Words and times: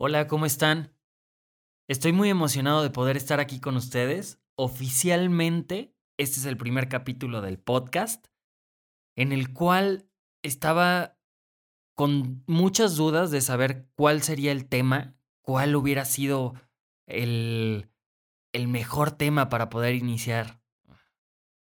Hola, 0.00 0.28
¿cómo 0.28 0.46
están? 0.46 0.94
Estoy 1.88 2.12
muy 2.12 2.30
emocionado 2.30 2.84
de 2.84 2.90
poder 2.90 3.16
estar 3.16 3.40
aquí 3.40 3.58
con 3.58 3.76
ustedes. 3.76 4.40
Oficialmente, 4.54 5.92
este 6.16 6.38
es 6.38 6.46
el 6.46 6.56
primer 6.56 6.88
capítulo 6.88 7.40
del 7.40 7.58
podcast 7.58 8.28
en 9.16 9.32
el 9.32 9.52
cual 9.52 10.08
estaba 10.44 11.18
con 11.96 12.44
muchas 12.46 12.94
dudas 12.94 13.32
de 13.32 13.40
saber 13.40 13.88
cuál 13.96 14.22
sería 14.22 14.52
el 14.52 14.68
tema, 14.68 15.16
cuál 15.42 15.74
hubiera 15.74 16.04
sido 16.04 16.54
el, 17.08 17.90
el 18.52 18.68
mejor 18.68 19.10
tema 19.10 19.48
para 19.48 19.68
poder 19.68 19.96
iniciar 19.96 20.62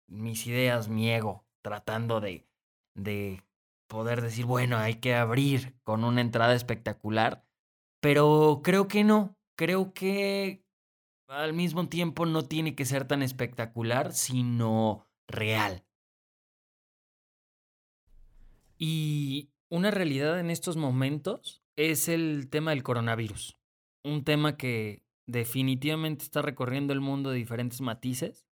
mis 0.05 0.45
ideas, 0.45 0.87
mi 0.87 1.09
ego, 1.09 1.47
tratando 1.63 2.21
de, 2.21 2.47
de 2.93 3.43
poder 3.87 4.21
decir, 4.21 4.45
bueno, 4.45 4.77
hay 4.77 4.97
que 4.97 5.15
abrir 5.15 5.79
con 5.81 6.03
una 6.03 6.21
entrada 6.21 6.53
espectacular, 6.53 7.48
pero 7.99 8.61
creo 8.63 8.87
que 8.87 9.03
no, 9.03 9.37
creo 9.55 9.93
que 9.93 10.63
al 11.27 11.53
mismo 11.53 11.87
tiempo 11.89 12.25
no 12.25 12.43
tiene 12.45 12.75
que 12.75 12.85
ser 12.85 13.07
tan 13.07 13.21
espectacular, 13.21 14.13
sino 14.13 15.05
real. 15.27 15.85
Y 18.77 19.51
una 19.69 19.91
realidad 19.91 20.39
en 20.39 20.49
estos 20.49 20.77
momentos 20.77 21.61
es 21.75 22.07
el 22.07 22.49
tema 22.49 22.71
del 22.71 22.83
coronavirus, 22.83 23.57
un 24.03 24.23
tema 24.23 24.57
que 24.57 25.03
definitivamente 25.27 26.23
está 26.23 26.41
recorriendo 26.41 26.93
el 26.93 27.01
mundo 27.01 27.29
de 27.29 27.37
diferentes 27.37 27.81
matices, 27.81 28.47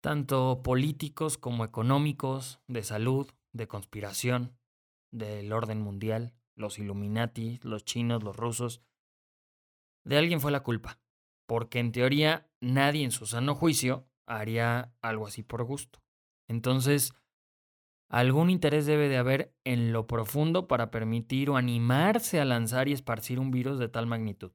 tanto 0.00 0.62
políticos 0.64 1.38
como 1.38 1.64
económicos, 1.64 2.60
de 2.66 2.82
salud, 2.82 3.30
de 3.52 3.68
conspiración, 3.68 4.58
del 5.12 5.52
orden 5.52 5.80
mundial, 5.80 6.34
los 6.54 6.78
Illuminati, 6.78 7.60
los 7.62 7.84
chinos, 7.84 8.22
los 8.22 8.36
rusos. 8.36 8.82
De 10.04 10.18
alguien 10.18 10.40
fue 10.40 10.52
la 10.52 10.62
culpa, 10.62 11.00
porque 11.46 11.78
en 11.78 11.92
teoría 11.92 12.50
nadie 12.60 13.04
en 13.04 13.10
su 13.10 13.26
sano 13.26 13.54
juicio 13.54 14.08
haría 14.26 14.94
algo 15.00 15.26
así 15.26 15.42
por 15.42 15.64
gusto. 15.64 16.02
Entonces, 16.48 17.14
algún 18.08 18.50
interés 18.50 18.86
debe 18.86 19.08
de 19.08 19.16
haber 19.16 19.54
en 19.64 19.92
lo 19.92 20.06
profundo 20.06 20.68
para 20.68 20.90
permitir 20.90 21.50
o 21.50 21.56
animarse 21.56 22.40
a 22.40 22.44
lanzar 22.44 22.88
y 22.88 22.92
esparcir 22.92 23.38
un 23.38 23.50
virus 23.50 23.78
de 23.78 23.88
tal 23.88 24.06
magnitud. 24.06 24.52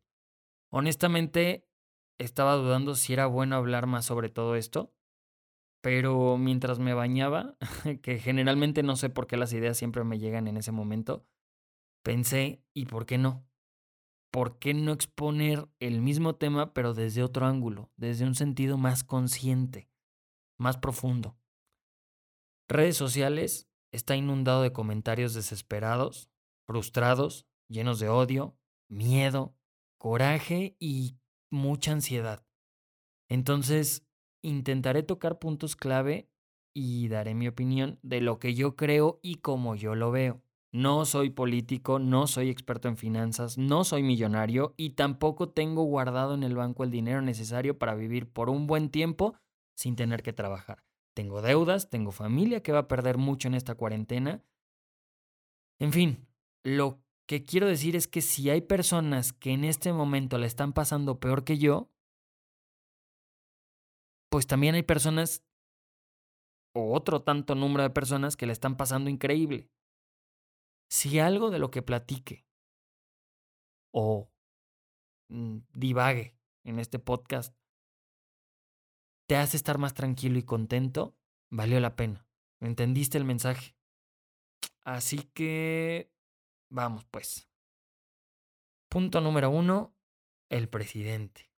Honestamente, 0.70 1.68
estaba 2.20 2.56
dudando 2.56 2.96
si 2.96 3.14
era 3.14 3.26
bueno 3.26 3.56
hablar 3.56 3.88
más 3.88 4.06
sobre 4.06 4.30
todo 4.30 4.56
esto, 4.56 4.94
pero 5.82 6.38
mientras 6.38 6.80
me 6.80 6.94
bañaba, 6.94 7.56
que 8.02 8.20
generalmente 8.20 8.84
no 8.84 8.96
sé 8.96 9.10
por 9.10 9.28
qué 9.28 9.38
las 9.38 9.54
ideas 9.54 9.78
siempre 9.78 10.04
me 10.04 10.20
llegan 10.20 10.48
en 10.48 10.58
ese 10.58 10.72
momento, 10.72 11.26
pensé, 12.08 12.64
¿y 12.74 12.86
por 12.86 13.06
qué 13.06 13.18
no? 13.18 13.46
¿Por 14.32 14.60
qué 14.60 14.74
no 14.74 14.94
exponer 14.94 15.68
el 15.82 16.00
mismo 16.00 16.36
tema 16.36 16.74
pero 16.74 16.94
desde 16.94 17.22
otro 17.22 17.46
ángulo, 17.46 17.92
desde 17.98 18.24
un 18.24 18.34
sentido 18.34 18.78
más 18.78 19.04
consciente, 19.04 19.90
más 20.58 20.78
profundo? 20.78 21.38
Redes 22.70 22.96
sociales 22.96 23.68
está 23.92 24.16
inundado 24.16 24.62
de 24.62 24.72
comentarios 24.72 25.34
desesperados, 25.34 26.30
frustrados, 26.66 27.46
llenos 27.68 28.00
de 28.00 28.08
odio, 28.08 28.58
miedo, 28.88 29.58
coraje 29.98 30.78
y 30.80 31.18
mucha 31.52 31.92
ansiedad. 31.92 32.42
Entonces, 33.28 34.08
intentaré 34.42 35.04
tocar 35.04 35.40
puntos 35.40 35.76
clave 35.76 36.30
y 36.74 37.10
daré 37.10 37.36
mi 37.36 37.50
opinión 37.50 38.00
de 38.02 38.22
lo 38.22 38.40
que 38.40 38.56
yo 38.56 38.78
creo 38.78 39.20
y 39.22 39.40
cómo 39.40 39.76
yo 39.76 39.94
lo 39.94 40.12
veo. 40.12 40.42
No 40.78 41.06
soy 41.06 41.32
político, 41.32 41.98
no 41.98 42.28
soy 42.28 42.52
experto 42.52 42.88
en 42.88 42.98
finanzas, 42.98 43.58
no 43.58 43.84
soy 43.84 44.04
millonario 44.04 44.76
y 44.78 44.92
tampoco 44.92 45.50
tengo 45.50 45.82
guardado 45.86 46.36
en 46.36 46.44
el 46.44 46.56
banco 46.56 46.84
el 46.84 46.92
dinero 46.92 47.24
necesario 47.24 47.80
para 47.80 47.96
vivir 47.96 48.32
por 48.32 48.52
un 48.52 48.68
buen 48.68 48.92
tiempo 48.92 49.34
sin 49.76 49.96
tener 49.96 50.22
que 50.22 50.34
trabajar. 50.34 50.84
Tengo 51.16 51.42
deudas, 51.42 51.90
tengo 51.90 52.12
familia 52.12 52.62
que 52.62 52.74
va 52.74 52.82
a 52.82 52.88
perder 52.88 53.18
mucho 53.18 53.48
en 53.48 53.56
esta 53.56 53.74
cuarentena. 53.74 54.44
En 55.80 55.92
fin, 55.92 56.28
lo 56.64 57.02
que 57.28 57.44
quiero 57.44 57.66
decir 57.66 57.96
es 57.96 58.08
que 58.08 58.22
si 58.22 58.52
hay 58.52 58.62
personas 58.62 59.34
que 59.34 59.54
en 59.54 59.64
este 59.64 59.92
momento 59.94 60.38
la 60.38 60.46
están 60.46 60.74
pasando 60.74 61.20
peor 61.20 61.44
que 61.44 61.58
yo, 61.58 61.90
pues 64.30 64.46
también 64.46 64.76
hay 64.76 64.84
personas 64.84 65.44
o 66.76 66.94
otro 66.94 67.24
tanto 67.24 67.56
número 67.56 67.82
de 67.82 67.90
personas 67.90 68.38
que 68.38 68.46
le 68.46 68.54
están 68.54 68.78
pasando 68.78 69.10
increíble. 69.10 69.72
Si 70.90 71.20
algo 71.20 71.50
de 71.50 71.60
lo 71.60 71.70
que 71.72 71.82
platique 71.82 72.46
o 73.94 74.32
mm, 75.30 75.60
divague 75.74 76.38
en 76.64 76.80
este 76.80 77.00
podcast 77.00 77.56
te 79.28 79.36
hace 79.36 79.58
estar 79.58 79.78
más 79.78 79.94
tranquilo 79.94 80.40
y 80.40 80.44
contento, 80.44 81.18
valió 81.52 81.80
la 81.80 81.96
pena. 81.96 82.28
¿Entendiste 82.62 83.18
el 83.18 83.26
mensaje? 83.26 83.76
Así 84.84 85.24
que 85.34 86.12
vamos 86.72 87.06
pues. 87.06 87.50
Punto 88.90 89.20
número 89.20 89.50
uno, 89.50 89.94
el 90.50 90.70
presidente. 90.70 91.52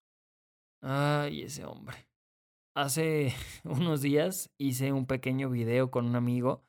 Ay, 0.82 1.44
ese 1.44 1.66
hombre 1.66 2.10
hace 2.80 3.34
unos 3.64 4.02
días 4.02 4.52
hice 4.58 4.92
un 4.92 5.06
pequeño 5.06 5.50
video 5.50 5.92
con 5.92 6.06
un 6.06 6.16
amigo 6.16 6.66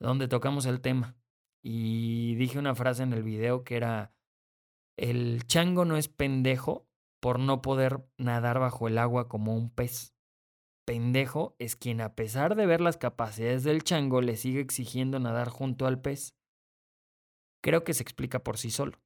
donde 0.00 0.28
tocamos 0.28 0.66
el 0.66 0.80
tema 0.80 1.17
y 1.70 2.34
dije 2.36 2.58
una 2.58 2.74
frase 2.74 3.02
en 3.02 3.12
el 3.12 3.22
video 3.22 3.62
que 3.62 3.76
era, 3.76 4.14
el 4.96 5.46
chango 5.46 5.84
no 5.84 5.98
es 5.98 6.08
pendejo 6.08 6.88
por 7.20 7.38
no 7.38 7.60
poder 7.60 8.08
nadar 8.16 8.58
bajo 8.58 8.88
el 8.88 8.96
agua 8.96 9.28
como 9.28 9.54
un 9.54 9.68
pez. 9.68 10.14
Pendejo 10.86 11.56
es 11.58 11.76
quien 11.76 12.00
a 12.00 12.14
pesar 12.14 12.54
de 12.54 12.64
ver 12.64 12.80
las 12.80 12.96
capacidades 12.96 13.64
del 13.64 13.84
chango 13.84 14.22
le 14.22 14.38
sigue 14.38 14.60
exigiendo 14.60 15.18
nadar 15.18 15.50
junto 15.50 15.86
al 15.86 16.00
pez. 16.00 16.34
Creo 17.62 17.84
que 17.84 17.92
se 17.92 18.02
explica 18.02 18.42
por 18.42 18.56
sí 18.56 18.70
solo. 18.70 18.98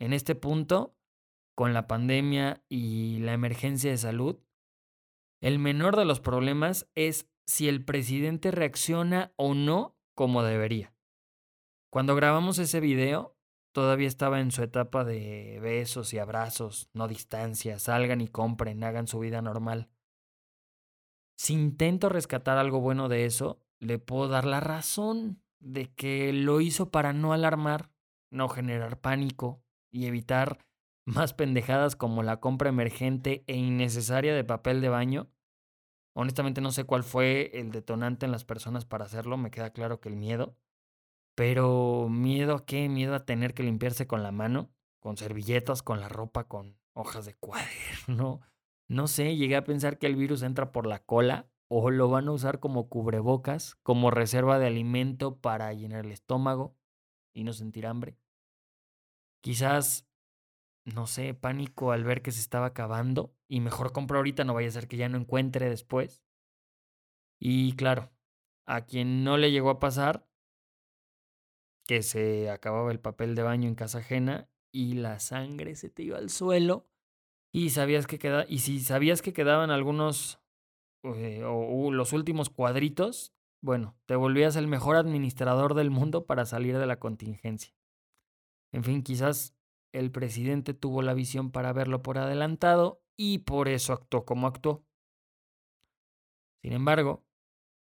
En 0.00 0.14
este 0.14 0.34
punto, 0.34 0.96
con 1.54 1.74
la 1.74 1.88
pandemia 1.88 2.64
y 2.70 3.18
la 3.18 3.34
emergencia 3.34 3.90
de 3.90 3.98
salud, 3.98 4.40
el 5.42 5.58
menor 5.58 5.96
de 5.96 6.06
los 6.06 6.20
problemas 6.20 6.88
es 6.94 7.28
si 7.44 7.68
el 7.68 7.84
presidente 7.84 8.50
reacciona 8.50 9.34
o 9.36 9.52
no 9.52 9.98
como 10.14 10.42
debería. 10.42 10.91
Cuando 11.92 12.14
grabamos 12.14 12.58
ese 12.58 12.80
video, 12.80 13.36
todavía 13.72 14.08
estaba 14.08 14.40
en 14.40 14.50
su 14.50 14.62
etapa 14.62 15.04
de 15.04 15.58
besos 15.60 16.14
y 16.14 16.18
abrazos, 16.18 16.88
no 16.94 17.06
distancia, 17.06 17.78
salgan 17.78 18.22
y 18.22 18.28
compren, 18.28 18.82
hagan 18.82 19.06
su 19.06 19.18
vida 19.18 19.42
normal. 19.42 19.90
Si 21.36 21.52
intento 21.52 22.08
rescatar 22.08 22.56
algo 22.56 22.80
bueno 22.80 23.10
de 23.10 23.26
eso, 23.26 23.60
le 23.78 23.98
puedo 23.98 24.28
dar 24.28 24.46
la 24.46 24.60
razón 24.60 25.42
de 25.60 25.92
que 25.92 26.32
lo 26.32 26.62
hizo 26.62 26.90
para 26.90 27.12
no 27.12 27.34
alarmar, 27.34 27.90
no 28.30 28.48
generar 28.48 28.98
pánico 29.02 29.62
y 29.90 30.06
evitar 30.06 30.64
más 31.04 31.34
pendejadas 31.34 31.94
como 31.94 32.22
la 32.22 32.40
compra 32.40 32.70
emergente 32.70 33.44
e 33.46 33.58
innecesaria 33.58 34.34
de 34.34 34.44
papel 34.44 34.80
de 34.80 34.88
baño. 34.88 35.30
Honestamente 36.14 36.62
no 36.62 36.72
sé 36.72 36.84
cuál 36.84 37.04
fue 37.04 37.50
el 37.52 37.70
detonante 37.70 38.24
en 38.24 38.32
las 38.32 38.46
personas 38.46 38.86
para 38.86 39.04
hacerlo, 39.04 39.36
me 39.36 39.50
queda 39.50 39.74
claro 39.74 40.00
que 40.00 40.08
el 40.08 40.16
miedo. 40.16 40.56
Pero 41.34 42.08
miedo 42.08 42.54
a 42.54 42.66
qué? 42.66 42.88
Miedo 42.88 43.14
a 43.14 43.24
tener 43.24 43.54
que 43.54 43.62
limpiarse 43.62 44.06
con 44.06 44.22
la 44.22 44.32
mano, 44.32 44.70
con 45.00 45.16
servilletas, 45.16 45.82
con 45.82 46.00
la 46.00 46.08
ropa, 46.08 46.48
con 46.48 46.78
hojas 46.92 47.26
de 47.26 47.34
cuaderno. 47.34 48.40
No 48.88 49.06
sé, 49.06 49.36
llegué 49.36 49.56
a 49.56 49.64
pensar 49.64 49.96
que 49.96 50.06
el 50.06 50.16
virus 50.16 50.42
entra 50.42 50.70
por 50.70 50.86
la 50.86 50.98
cola 50.98 51.48
o 51.68 51.90
lo 51.90 52.10
van 52.10 52.28
a 52.28 52.32
usar 52.32 52.60
como 52.60 52.90
cubrebocas, 52.90 53.76
como 53.76 54.10
reserva 54.10 54.58
de 54.58 54.66
alimento 54.66 55.40
para 55.40 55.72
llenar 55.72 56.04
el 56.04 56.12
estómago 56.12 56.76
y 57.32 57.44
no 57.44 57.54
sentir 57.54 57.86
hambre. 57.86 58.18
Quizás 59.40 60.12
no 60.84 61.06
sé, 61.06 61.34
pánico 61.34 61.92
al 61.92 62.04
ver 62.04 62.22
que 62.22 62.32
se 62.32 62.40
estaba 62.40 62.66
acabando 62.66 63.34
y 63.48 63.60
mejor 63.60 63.92
compro 63.92 64.18
ahorita, 64.18 64.44
no 64.44 64.54
vaya 64.54 64.68
a 64.68 64.72
ser 64.72 64.88
que 64.88 64.96
ya 64.96 65.08
no 65.08 65.18
encuentre 65.18 65.68
después. 65.68 66.22
Y 67.38 67.74
claro, 67.76 68.10
a 68.66 68.84
quien 68.84 69.24
no 69.24 69.36
le 69.36 69.50
llegó 69.50 69.70
a 69.70 69.78
pasar, 69.78 70.26
que 71.84 72.02
se 72.02 72.50
acababa 72.50 72.92
el 72.92 73.00
papel 73.00 73.34
de 73.34 73.42
baño 73.42 73.68
en 73.68 73.74
casa 73.74 73.98
ajena 73.98 74.48
y 74.72 74.94
la 74.94 75.18
sangre 75.18 75.74
se 75.74 75.90
te 75.90 76.02
iba 76.02 76.18
al 76.18 76.30
suelo 76.30 76.88
y 77.52 77.70
sabías 77.70 78.06
que 78.06 78.18
queda 78.18 78.46
y 78.48 78.60
si 78.60 78.80
sabías 78.80 79.22
que 79.22 79.32
quedaban 79.32 79.70
algunos 79.70 80.40
eh, 81.04 81.42
o 81.44 81.90
los 81.90 82.12
últimos 82.12 82.48
cuadritos, 82.48 83.34
bueno, 83.60 83.96
te 84.06 84.16
volvías 84.16 84.56
el 84.56 84.68
mejor 84.68 84.96
administrador 84.96 85.74
del 85.74 85.90
mundo 85.90 86.26
para 86.26 86.46
salir 86.46 86.78
de 86.78 86.86
la 86.86 86.98
contingencia. 86.98 87.74
En 88.72 88.84
fin, 88.84 89.02
quizás 89.02 89.54
el 89.92 90.10
presidente 90.10 90.74
tuvo 90.74 91.02
la 91.02 91.14
visión 91.14 91.50
para 91.50 91.72
verlo 91.72 92.02
por 92.02 92.18
adelantado 92.18 93.02
y 93.16 93.38
por 93.38 93.68
eso 93.68 93.92
actuó 93.92 94.24
como 94.24 94.46
actuó. 94.46 94.84
Sin 96.62 96.72
embargo, 96.72 97.24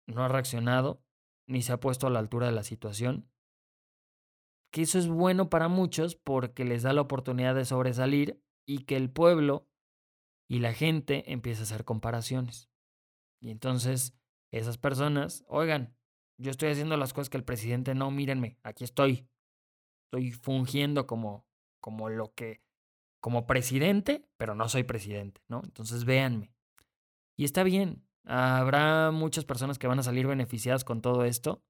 no 0.07 0.23
ha 0.23 0.27
reaccionado 0.27 1.01
ni 1.47 1.61
se 1.61 1.71
ha 1.71 1.79
puesto 1.79 2.07
a 2.07 2.09
la 2.09 2.19
altura 2.19 2.47
de 2.47 2.53
la 2.53 2.63
situación. 2.63 3.29
Que 4.73 4.81
eso 4.81 4.97
es 4.97 5.07
bueno 5.07 5.51
para 5.51 5.67
muchos 5.67 6.15
porque 6.15 6.65
les 6.65 6.81
da 6.81 6.93
la 6.93 7.01
oportunidad 7.01 7.53
de 7.53 7.63
sobresalir 7.63 8.43
y 8.67 8.85
que 8.85 8.97
el 8.97 9.11
pueblo 9.11 9.69
y 10.49 10.59
la 10.59 10.73
gente 10.73 11.31
empiece 11.31 11.61
a 11.61 11.63
hacer 11.63 11.85
comparaciones. 11.85 12.71
Y 13.39 13.51
entonces 13.51 14.17
esas 14.51 14.79
personas, 14.79 15.45
oigan, 15.47 15.95
yo 16.39 16.49
estoy 16.49 16.71
haciendo 16.71 16.97
las 16.97 17.13
cosas 17.13 17.29
que 17.29 17.37
el 17.37 17.43
presidente 17.43 17.93
no, 17.93 18.09
mírenme, 18.09 18.57
aquí 18.63 18.83
estoy. 18.83 19.29
Estoy 20.05 20.31
fungiendo 20.31 21.05
como, 21.05 21.45
como 21.79 22.09
lo 22.09 22.33
que, 22.33 22.63
como 23.21 23.45
presidente, 23.45 24.27
pero 24.37 24.55
no 24.55 24.67
soy 24.69 24.83
presidente, 24.83 25.43
¿no? 25.47 25.61
Entonces 25.63 26.03
véanme. 26.03 26.51
Y 27.37 27.45
está 27.45 27.61
bien, 27.61 28.07
habrá 28.25 29.11
muchas 29.11 29.45
personas 29.45 29.77
que 29.77 29.85
van 29.87 29.99
a 29.99 30.03
salir 30.03 30.25
beneficiadas 30.25 30.83
con 30.83 31.01
todo 31.01 31.25
esto. 31.25 31.63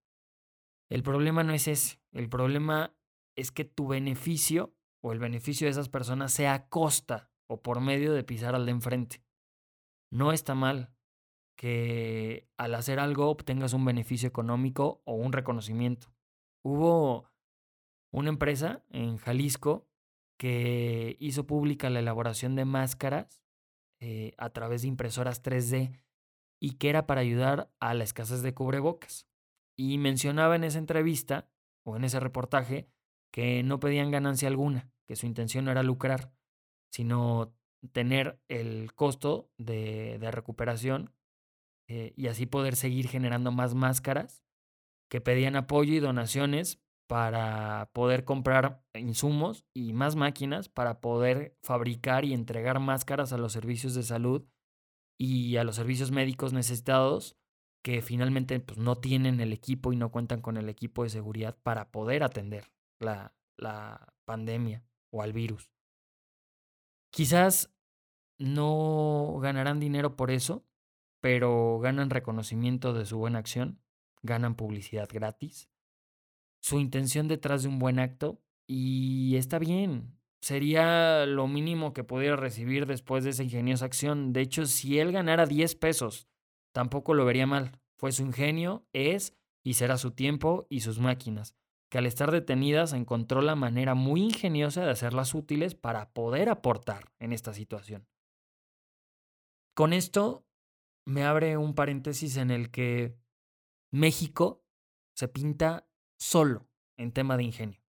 El 0.93 1.01
problema 1.01 1.41
no 1.41 1.53
es 1.53 1.67
ese, 1.67 1.99
el 2.11 2.29
problema 2.29 2.95
es 3.35 3.51
que 3.51 3.65
tu 3.65 3.87
beneficio 3.87 4.75
o 5.01 5.11
el 5.11 5.17
beneficio 5.17 5.65
de 5.65 5.71
esas 5.71 5.89
personas 5.89 6.31
sea 6.31 6.53
a 6.53 6.69
costa 6.69 7.31
o 7.47 7.63
por 7.63 7.81
medio 7.81 8.13
de 8.13 8.23
pisar 8.23 8.53
al 8.53 8.67
de 8.67 8.73
enfrente. 8.73 9.23
No 10.11 10.31
está 10.31 10.53
mal, 10.53 10.93
que 11.57 12.47
al 12.57 12.75
hacer 12.75 12.99
algo 12.99 13.31
obtengas 13.31 13.73
un 13.73 13.85
beneficio 13.85 14.29
económico 14.29 15.01
o 15.05 15.15
un 15.15 15.33
reconocimiento. 15.33 16.13
Hubo 16.63 17.27
una 18.11 18.29
empresa 18.29 18.85
en 18.91 19.17
Jalisco 19.17 19.87
que 20.37 21.17
hizo 21.19 21.47
pública 21.47 21.89
la 21.89 22.01
elaboración 22.01 22.55
de 22.55 22.65
máscaras 22.65 23.43
eh, 23.99 24.35
a 24.37 24.51
través 24.51 24.83
de 24.83 24.89
impresoras 24.89 25.41
3D 25.41 25.99
y 26.61 26.75
que 26.75 26.89
era 26.89 27.07
para 27.07 27.21
ayudar 27.21 27.73
a 27.79 27.95
la 27.95 28.03
escasez 28.03 28.43
de 28.43 28.53
cubrebocas. 28.53 29.27
Y 29.75 29.97
mencionaba 29.97 30.55
en 30.55 30.63
esa 30.63 30.79
entrevista 30.79 31.49
o 31.85 31.95
en 31.95 32.03
ese 32.03 32.19
reportaje 32.19 32.87
que 33.31 33.63
no 33.63 33.79
pedían 33.79 34.11
ganancia 34.11 34.47
alguna, 34.47 34.91
que 35.07 35.15
su 35.15 35.25
intención 35.25 35.65
no 35.65 35.71
era 35.71 35.83
lucrar, 35.83 36.31
sino 36.91 37.55
tener 37.91 38.39
el 38.47 38.93
costo 38.93 39.49
de, 39.57 40.19
recuperación 40.31 41.13
eh, 41.89 42.13
y 42.15 42.27
así 42.27 42.45
poder 42.45 42.75
seguir 42.75 43.07
generando 43.07 43.51
más 43.51 43.73
máscaras 43.73 44.43
que 45.09 45.19
pedían 45.21 45.55
apoyo 45.55 45.93
y 45.93 45.99
donaciones 45.99 46.79
para 47.07 47.91
poder 47.93 48.23
comprar 48.23 48.83
insumos 48.93 49.65
y 49.73 49.93
más 49.93 50.15
máquinas 50.15 50.69
para 50.69 51.01
poder 51.01 51.57
fabricar 51.61 52.25
y 52.25 52.33
entregar 52.33 52.79
máscaras 52.79 53.33
a 53.33 53.37
los 53.37 53.51
servicios 53.51 53.93
de 53.93 54.03
salud 54.03 54.45
y 55.19 55.57
a 55.57 55.63
los 55.63 55.75
servicios 55.75 56.11
médicos 56.11 56.53
necesitados 56.53 57.37
que 57.83 58.01
finalmente 58.01 58.59
pues, 58.59 58.79
no 58.79 58.95
tienen 58.95 59.39
el 59.41 59.53
equipo 59.53 59.93
y 59.93 59.97
no 59.97 60.09
cuentan 60.09 60.41
con 60.41 60.57
el 60.57 60.69
equipo 60.69 61.03
de 61.03 61.09
seguridad 61.09 61.57
para 61.61 61.91
poder 61.91 62.23
atender 62.23 62.71
la, 62.99 63.35
la 63.57 64.15
pandemia 64.25 64.83
o 65.11 65.21
al 65.21 65.33
virus. 65.33 65.69
Quizás 67.11 67.71
no 68.39 69.37
ganarán 69.41 69.79
dinero 69.79 70.15
por 70.15 70.31
eso, 70.31 70.65
pero 71.21 71.79
ganan 71.79 72.09
reconocimiento 72.09 72.93
de 72.93 73.05
su 73.05 73.17
buena 73.17 73.39
acción, 73.39 73.79
ganan 74.23 74.55
publicidad 74.55 75.09
gratis, 75.11 75.69
su 76.61 76.79
intención 76.79 77.27
detrás 77.27 77.63
de 77.63 77.69
un 77.69 77.79
buen 77.79 77.99
acto 77.99 78.41
y 78.65 79.35
está 79.35 79.59
bien. 79.59 80.17
Sería 80.41 81.25
lo 81.25 81.47
mínimo 81.47 81.93
que 81.93 82.03
pudiera 82.03 82.35
recibir 82.35 82.85
después 82.85 83.23
de 83.23 83.29
esa 83.29 83.43
ingeniosa 83.43 83.85
acción. 83.85 84.33
De 84.33 84.41
hecho, 84.41 84.65
si 84.65 84.99
él 84.99 85.11
ganara 85.11 85.45
10 85.45 85.75
pesos, 85.75 86.27
tampoco 86.73 87.13
lo 87.13 87.23
vería 87.23 87.47
mal. 87.47 87.79
Fue 87.95 88.11
su 88.11 88.23
ingenio, 88.23 88.85
es 88.91 89.37
y 89.63 89.75
será 89.75 89.97
su 89.97 90.11
tiempo 90.11 90.67
y 90.69 90.81
sus 90.81 90.99
máquinas, 90.99 91.55
que 91.89 91.99
al 91.99 92.05
estar 92.05 92.31
detenidas 92.31 92.91
encontró 92.91 93.41
la 93.41 93.55
manera 93.55 93.95
muy 93.95 94.21
ingeniosa 94.21 94.83
de 94.83 94.91
hacerlas 94.91 95.33
útiles 95.33 95.73
para 95.75 96.11
poder 96.11 96.49
aportar 96.49 97.13
en 97.19 97.31
esta 97.31 97.53
situación. 97.53 98.05
Con 99.73 99.93
esto 99.93 100.45
me 101.05 101.23
abre 101.23 101.57
un 101.57 101.73
paréntesis 101.75 102.35
en 102.37 102.51
el 102.51 102.71
que 102.71 103.15
México 103.91 104.65
se 105.15 105.27
pinta 105.27 105.87
solo 106.17 106.67
en 106.97 107.11
tema 107.11 107.37
de 107.37 107.43
ingenio. 107.43 107.81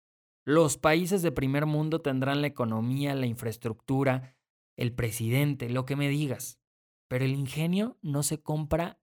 Los 0.44 0.76
países 0.76 1.22
de 1.22 1.32
primer 1.32 1.66
mundo 1.66 2.00
tendrán 2.00 2.42
la 2.42 2.46
economía, 2.46 3.14
la 3.14 3.26
infraestructura, 3.26 4.36
el 4.76 4.92
presidente, 4.92 5.70
lo 5.70 5.86
que 5.86 5.96
me 5.96 6.08
digas, 6.08 6.60
pero 7.08 7.24
el 7.24 7.32
ingenio 7.32 7.98
no 8.02 8.22
se 8.22 8.42
compra 8.42 9.00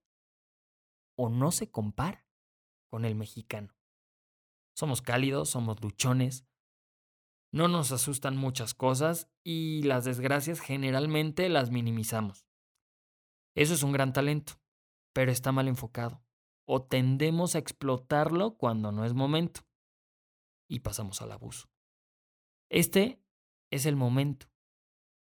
o 1.16 1.30
no 1.30 1.52
se 1.52 1.70
compara 1.70 2.28
con 2.90 3.06
el 3.06 3.16
mexicano. 3.16 3.76
Somos 4.74 5.02
cálidos, 5.02 5.50
somos 5.50 5.82
luchones, 5.82 6.46
no 7.52 7.68
nos 7.68 7.92
asustan 7.92 8.38
muchas 8.38 8.74
cosas 8.74 9.30
y 9.44 9.84
las 9.84 10.06
desgracias 10.06 10.60
generalmente 10.60 11.50
las 11.50 11.70
minimizamos. 11.70 12.48
Eso 13.56 13.74
es 13.74 13.84
un 13.84 13.92
gran 13.92 14.14
talento, 14.14 14.54
pero 15.14 15.32
está 15.32 15.52
mal 15.52 15.68
enfocado. 15.68 16.24
O 16.66 16.82
tendemos 16.84 17.56
a 17.56 17.60
explotarlo 17.60 18.56
cuando 18.56 18.94
no 18.94 19.04
es 19.04 19.14
momento. 19.14 19.62
Y 20.70 20.80
pasamos 20.80 21.22
al 21.22 21.34
abuso. 21.34 21.70
Este 22.70 23.22
es 23.70 23.86
el 23.86 23.98
momento. 23.98 24.48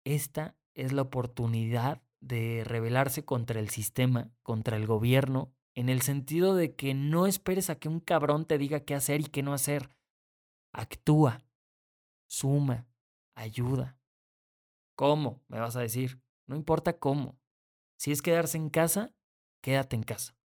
Esta 0.05 0.59
es 0.75 0.93
la 0.93 1.03
oportunidad 1.03 2.03
de 2.21 2.63
rebelarse 2.65 3.25
contra 3.25 3.61
el 3.61 3.71
sistema, 3.71 4.31
contra 4.43 4.77
el 4.77 4.87
gobierno, 4.87 5.53
en 5.75 5.89
el 5.89 6.03
sentido 6.03 6.55
de 6.55 6.75
que 6.75 6.95
no 6.95 7.27
esperes 7.27 7.71
a 7.71 7.77
que 7.77 7.89
un 7.89 8.01
cabrón 8.01 8.47
te 8.47 8.59
diga 8.59 8.81
qué 8.81 8.95
hacer 8.95 9.21
y 9.21 9.25
qué 9.25 9.43
no 9.43 9.53
hacer. 9.53 9.91
Actúa, 10.73 11.45
suma, 12.27 12.89
ayuda. 13.35 13.99
¿Cómo? 14.97 15.41
Me 15.47 15.61
vas 15.61 15.77
a 15.77 15.81
decir. 15.81 16.21
No 16.49 16.57
importa 16.57 16.99
cómo. 16.99 17.39
Si 17.97 18.11
es 18.11 18.23
quedarse 18.23 18.57
en 18.57 18.71
casa, 18.71 19.15
quédate 19.63 19.95
en 19.95 20.03
casa. 20.03 20.37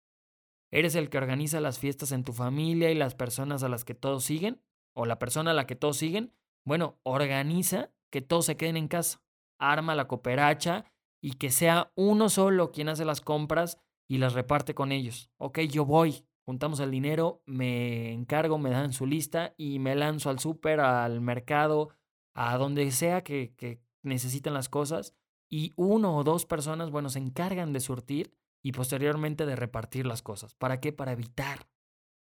¿Eres 0.72 0.96
el 0.96 1.10
que 1.10 1.18
organiza 1.18 1.60
las 1.60 1.80
fiestas 1.80 2.12
en 2.12 2.24
tu 2.24 2.34
familia 2.34 2.92
y 2.92 2.96
las 2.96 3.16
personas 3.16 3.64
a 3.64 3.70
las 3.70 3.86
que 3.86 3.96
todos 3.96 4.24
siguen? 4.24 4.62
¿O 4.96 5.06
la 5.06 5.18
persona 5.18 5.52
a 5.52 5.54
la 5.56 5.66
que 5.66 5.76
todos 5.76 5.98
siguen? 5.98 6.34
Bueno, 6.66 7.00
organiza 7.04 7.92
que 8.12 8.22
todos 8.22 8.46
se 8.46 8.58
queden 8.58 8.78
en 8.78 8.88
casa. 8.88 9.24
Arma 9.60 9.96
la 9.96 10.08
cooperacha 10.08 10.86
y 11.24 11.36
que 11.36 11.52
sea 11.52 11.90
uno 11.96 12.28
solo 12.28 12.74
quien 12.74 12.90
hace 12.90 13.06
las 13.06 13.22
compras 13.22 13.80
y 14.10 14.18
las 14.18 14.34
reparte 14.34 14.76
con 14.76 14.92
ellos. 14.92 15.32
Ok, 15.38 15.60
yo 15.62 15.86
voy, 15.86 16.26
juntamos 16.46 16.82
el 16.82 16.92
dinero, 16.92 17.42
me 17.46 18.12
encargo, 18.12 18.58
me 18.58 18.72
dan 18.72 18.92
su 18.92 19.06
lista 19.06 19.56
y 19.58 19.80
me 19.80 19.96
lanzo 19.96 20.30
al 20.30 20.40
súper, 20.40 20.82
al 20.82 21.22
mercado, 21.22 21.92
a 22.34 22.58
donde 22.58 22.92
sea 22.92 23.24
que, 23.24 23.56
que 23.56 23.82
necesiten 24.02 24.54
las 24.54 24.68
cosas 24.68 25.16
y 25.50 25.72
uno 25.78 26.18
o 26.18 26.26
dos 26.26 26.46
personas, 26.46 26.92
bueno, 26.92 27.08
se 27.08 27.20
encargan 27.20 27.72
de 27.72 27.80
surtir 27.80 28.36
y 28.62 28.74
posteriormente 28.74 29.46
de 29.46 29.56
repartir 29.56 30.06
las 30.06 30.22
cosas. 30.22 30.56
¿Para 30.56 30.82
qué? 30.82 30.92
Para 30.92 31.14
evitar 31.14 31.70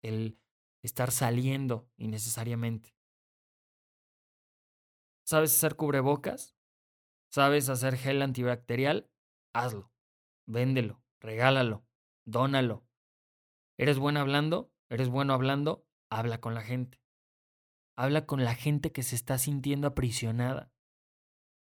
el 0.03 0.37
estar 0.83 1.09
saliendo 1.09 1.89
innecesariamente. 1.97 2.95
¿Sabes 5.23 5.57
hacer 5.57 5.75
cubrebocas? 5.75 6.55
¿Sabes 7.31 7.69
hacer 7.69 7.95
gel 7.95 8.21
antibacterial? 8.21 9.09
Hazlo. 9.53 9.89
Véndelo, 10.47 11.01
regálalo, 11.21 11.85
dónalo. 12.25 12.85
¿Eres 13.77 13.97
bueno 13.99 14.19
hablando? 14.19 14.73
¿Eres 14.89 15.07
bueno 15.07 15.33
hablando? 15.33 15.87
Habla 16.09 16.41
con 16.41 16.53
la 16.55 16.61
gente. 16.61 17.01
Habla 17.97 18.25
con 18.25 18.43
la 18.43 18.53
gente 18.53 18.91
que 18.91 19.01
se 19.01 19.15
está 19.15 19.37
sintiendo 19.37 19.87
aprisionada. 19.87 20.73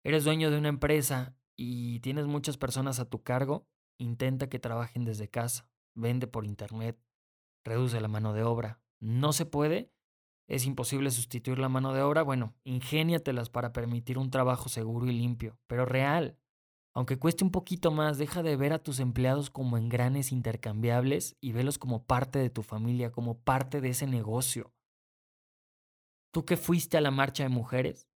Eres 0.06 0.24
dueño 0.24 0.50
de 0.50 0.58
una 0.58 0.70
empresa 0.70 1.36
y 1.58 2.00
tienes 2.00 2.26
muchas 2.26 2.58
personas 2.58 3.02
a 3.02 3.10
tu 3.10 3.22
cargo, 3.22 3.68
intenta 3.98 4.48
que 4.48 4.60
trabajen 4.60 5.04
desde 5.04 5.30
casa, 5.30 5.70
vende 5.94 6.26
por 6.26 6.46
internet, 6.46 6.98
reduce 7.66 8.00
la 8.00 8.08
mano 8.08 8.34
de 8.34 8.44
obra. 8.44 8.82
No 9.02 9.34
se 9.34 9.46
puede, 9.46 9.92
es 10.50 10.66
imposible 10.66 11.12
sustituir 11.12 11.60
la 11.60 11.70
mano 11.70 11.94
de 11.94 12.02
obra, 12.02 12.24
bueno, 12.24 12.56
ingéniatelas 12.64 13.52
para 13.52 13.72
permitir 13.72 14.18
un 14.18 14.32
trabajo 14.32 14.68
seguro 14.68 15.06
y 15.06 15.12
limpio, 15.12 15.60
pero 15.68 15.86
real. 15.86 16.38
Aunque 16.96 17.20
cueste 17.20 17.44
un 17.44 17.52
poquito 17.52 17.92
más, 17.92 18.18
deja 18.18 18.42
de 18.42 18.56
ver 18.56 18.74
a 18.74 18.82
tus 18.82 19.00
empleados 19.00 19.52
como 19.52 19.78
engranes 19.78 20.32
intercambiables 20.32 21.38
y 21.40 21.52
velos 21.52 21.78
como 21.78 22.04
parte 22.04 22.40
de 22.40 22.50
tu 22.50 22.64
familia, 22.64 23.12
como 23.12 23.38
parte 23.38 23.80
de 23.80 23.90
ese 23.90 24.08
negocio. 24.08 24.74
¿Tú 26.34 26.46
que 26.46 26.58
fuiste 26.58 26.98
a 26.98 27.02
la 27.02 27.12
marcha 27.12 27.44
de 27.44 27.50
mujeres? 27.50 28.10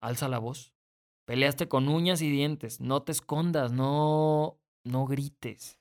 Alza 0.00 0.28
la 0.28 0.38
voz. 0.38 0.74
Peleaste 1.26 1.68
con 1.68 1.88
uñas 1.88 2.22
y 2.22 2.30
dientes. 2.30 2.80
No 2.80 3.02
te 3.02 3.10
escondas, 3.10 3.72
no, 3.72 4.60
no 4.84 5.06
grites. 5.06 5.80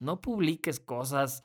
No 0.00 0.22
publiques 0.22 0.80
cosas 0.80 1.44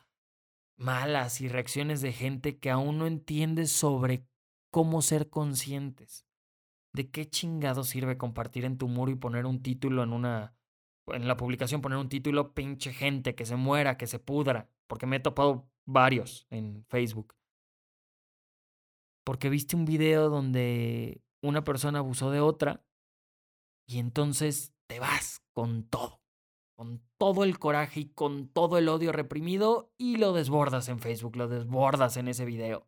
malas 0.79 1.41
y 1.41 1.47
reacciones 1.47 2.01
de 2.01 2.13
gente 2.13 2.57
que 2.57 2.71
aún 2.71 2.97
no 2.97 3.05
entiende 3.05 3.67
sobre 3.67 4.25
cómo 4.71 5.01
ser 5.01 5.29
conscientes. 5.29 6.25
¿De 6.93 7.11
qué 7.11 7.29
chingado 7.29 7.83
sirve 7.83 8.17
compartir 8.17 8.65
en 8.65 8.77
tu 8.77 8.87
muro 8.87 9.11
y 9.11 9.15
poner 9.15 9.45
un 9.45 9.61
título 9.61 10.03
en 10.03 10.13
una 10.13 10.55
en 11.13 11.27
la 11.27 11.37
publicación 11.37 11.81
poner 11.81 11.97
un 11.97 12.09
título 12.09 12.53
pinche 12.53 12.93
gente 12.93 13.35
que 13.35 13.45
se 13.45 13.55
muera, 13.55 13.97
que 13.97 14.07
se 14.07 14.19
pudra, 14.19 14.69
porque 14.87 15.05
me 15.05 15.17
he 15.17 15.19
topado 15.19 15.69
varios 15.85 16.47
en 16.49 16.85
Facebook. 16.87 17.35
Porque 19.23 19.49
viste 19.49 19.75
un 19.75 19.85
video 19.85 20.29
donde 20.29 21.21
una 21.41 21.63
persona 21.63 21.99
abusó 21.99 22.31
de 22.31 22.39
otra 22.39 22.83
y 23.87 23.99
entonces 23.99 24.73
te 24.87 24.99
vas 24.99 25.43
con 25.53 25.83
todo, 25.83 26.21
con 26.79 27.03
todo 27.17 27.43
el 27.43 27.59
coraje 27.59 27.99
y 27.99 28.05
con 28.05 28.47
todo 28.47 28.77
el 28.77 28.87
odio 28.87 29.11
reprimido 29.11 29.91
y 29.97 30.15
lo 30.15 30.31
desbordas 30.31 30.87
en 30.87 30.99
Facebook, 30.99 31.35
lo 31.35 31.49
desbordas 31.49 32.15
en 32.15 32.29
ese 32.29 32.45
video. 32.45 32.87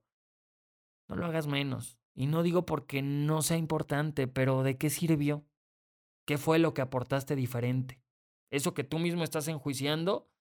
No 1.10 1.18
lo 1.18 1.26
hagas 1.26 1.46
menos. 1.46 2.00
Y 2.16 2.28
no 2.28 2.42
digo 2.42 2.66
porque 2.66 3.02
no 3.02 3.42
sea 3.42 3.58
importante, 3.58 4.30
pero 4.30 4.64
¿de 4.64 4.78
qué 4.78 4.90
sirvió? 4.90 5.46
¿Qué 6.26 6.38
fue 6.38 6.58
lo 6.58 6.74
que 6.74 6.82
aportaste 6.82 7.36
diferente? 7.36 8.02
Eso 8.50 8.74
que 8.74 8.86
tú 8.86 8.98
mismo 8.98 9.26
estás 9.26 9.50
enjuiciando, 9.50 10.32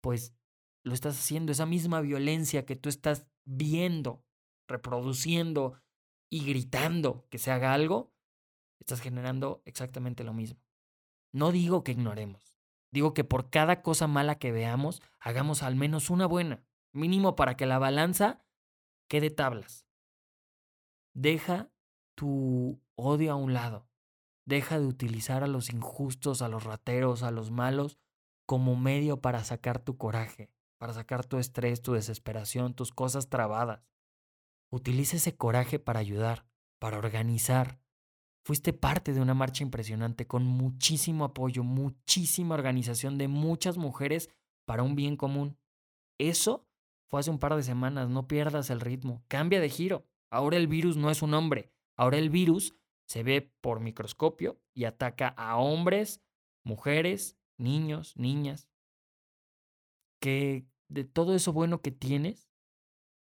pues 0.00 0.32
lo 0.84 0.94
estás 0.94 1.18
haciendo, 1.18 1.50
esa 1.50 1.66
misma 1.66 2.00
violencia 2.00 2.66
que 2.66 2.76
tú 2.76 2.88
estás 2.88 3.26
viendo, 3.44 4.24
reproduciendo 4.68 5.82
y 6.30 6.44
gritando 6.44 7.26
que 7.30 7.38
se 7.38 7.50
haga 7.50 7.74
algo, 7.74 8.14
estás 8.78 9.00
generando 9.00 9.60
exactamente 9.64 10.22
lo 10.22 10.34
mismo. 10.34 10.60
No 11.32 11.50
digo 11.50 11.84
que 11.84 11.92
ignoremos, 11.92 12.49
digo 12.90 13.14
que 13.14 13.24
por 13.24 13.50
cada 13.50 13.82
cosa 13.82 14.06
mala 14.06 14.38
que 14.38 14.52
veamos, 14.52 15.02
hagamos 15.18 15.62
al 15.62 15.76
menos 15.76 16.10
una 16.10 16.26
buena, 16.26 16.64
mínimo 16.92 17.36
para 17.36 17.56
que 17.56 17.66
la 17.66 17.78
balanza 17.78 18.44
quede 19.08 19.30
tablas. 19.30 19.86
Deja 21.14 21.70
tu 22.14 22.80
odio 22.94 23.32
a 23.32 23.36
un 23.36 23.52
lado. 23.52 23.88
Deja 24.44 24.78
de 24.78 24.86
utilizar 24.86 25.42
a 25.44 25.46
los 25.46 25.70
injustos, 25.70 26.42
a 26.42 26.48
los 26.48 26.64
rateros, 26.64 27.22
a 27.22 27.30
los 27.30 27.50
malos 27.50 27.98
como 28.46 28.74
medio 28.74 29.20
para 29.20 29.44
sacar 29.44 29.78
tu 29.78 29.96
coraje, 29.96 30.50
para 30.76 30.92
sacar 30.92 31.24
tu 31.24 31.38
estrés, 31.38 31.82
tu 31.82 31.92
desesperación, 31.92 32.74
tus 32.74 32.90
cosas 32.90 33.28
trabadas. 33.28 33.84
Utiliza 34.70 35.18
ese 35.18 35.36
coraje 35.36 35.78
para 35.78 36.00
ayudar, 36.00 36.46
para 36.80 36.98
organizar. 36.98 37.78
Fuiste 38.42 38.72
parte 38.72 39.12
de 39.12 39.20
una 39.20 39.34
marcha 39.34 39.62
impresionante 39.62 40.26
con 40.26 40.44
muchísimo 40.44 41.24
apoyo, 41.24 41.62
muchísima 41.62 42.54
organización 42.54 43.18
de 43.18 43.28
muchas 43.28 43.76
mujeres 43.76 44.30
para 44.64 44.82
un 44.82 44.96
bien 44.96 45.16
común. 45.16 45.58
Eso 46.18 46.66
fue 47.08 47.20
hace 47.20 47.30
un 47.30 47.38
par 47.38 47.56
de 47.56 47.62
semanas, 47.62 48.08
no 48.08 48.28
pierdas 48.28 48.70
el 48.70 48.80
ritmo, 48.80 49.22
cambia 49.28 49.60
de 49.60 49.68
giro. 49.68 50.06
Ahora 50.30 50.56
el 50.56 50.68
virus 50.68 50.96
no 50.96 51.10
es 51.10 51.22
un 51.22 51.34
hombre, 51.34 51.72
ahora 51.96 52.18
el 52.18 52.30
virus 52.30 52.74
se 53.06 53.24
ve 53.24 53.52
por 53.60 53.80
microscopio 53.80 54.60
y 54.74 54.84
ataca 54.84 55.28
a 55.28 55.56
hombres, 55.56 56.22
mujeres, 56.64 57.36
niños, 57.58 58.16
niñas. 58.16 58.68
Que 60.20 60.66
de 60.88 61.04
todo 61.04 61.34
eso 61.34 61.52
bueno 61.52 61.82
que 61.82 61.90
tienes, 61.90 62.48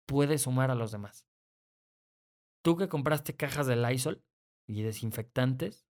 puedes 0.06 0.42
sumar 0.44 0.70
a 0.70 0.76
los 0.76 0.92
demás. 0.92 1.26
Tú 2.62 2.76
que 2.76 2.90
compraste 2.90 3.36
cajas 3.36 3.68
de 3.68 3.78
Lysol 3.78 4.26
y 4.68 4.84
desinfectantes, 4.84 5.88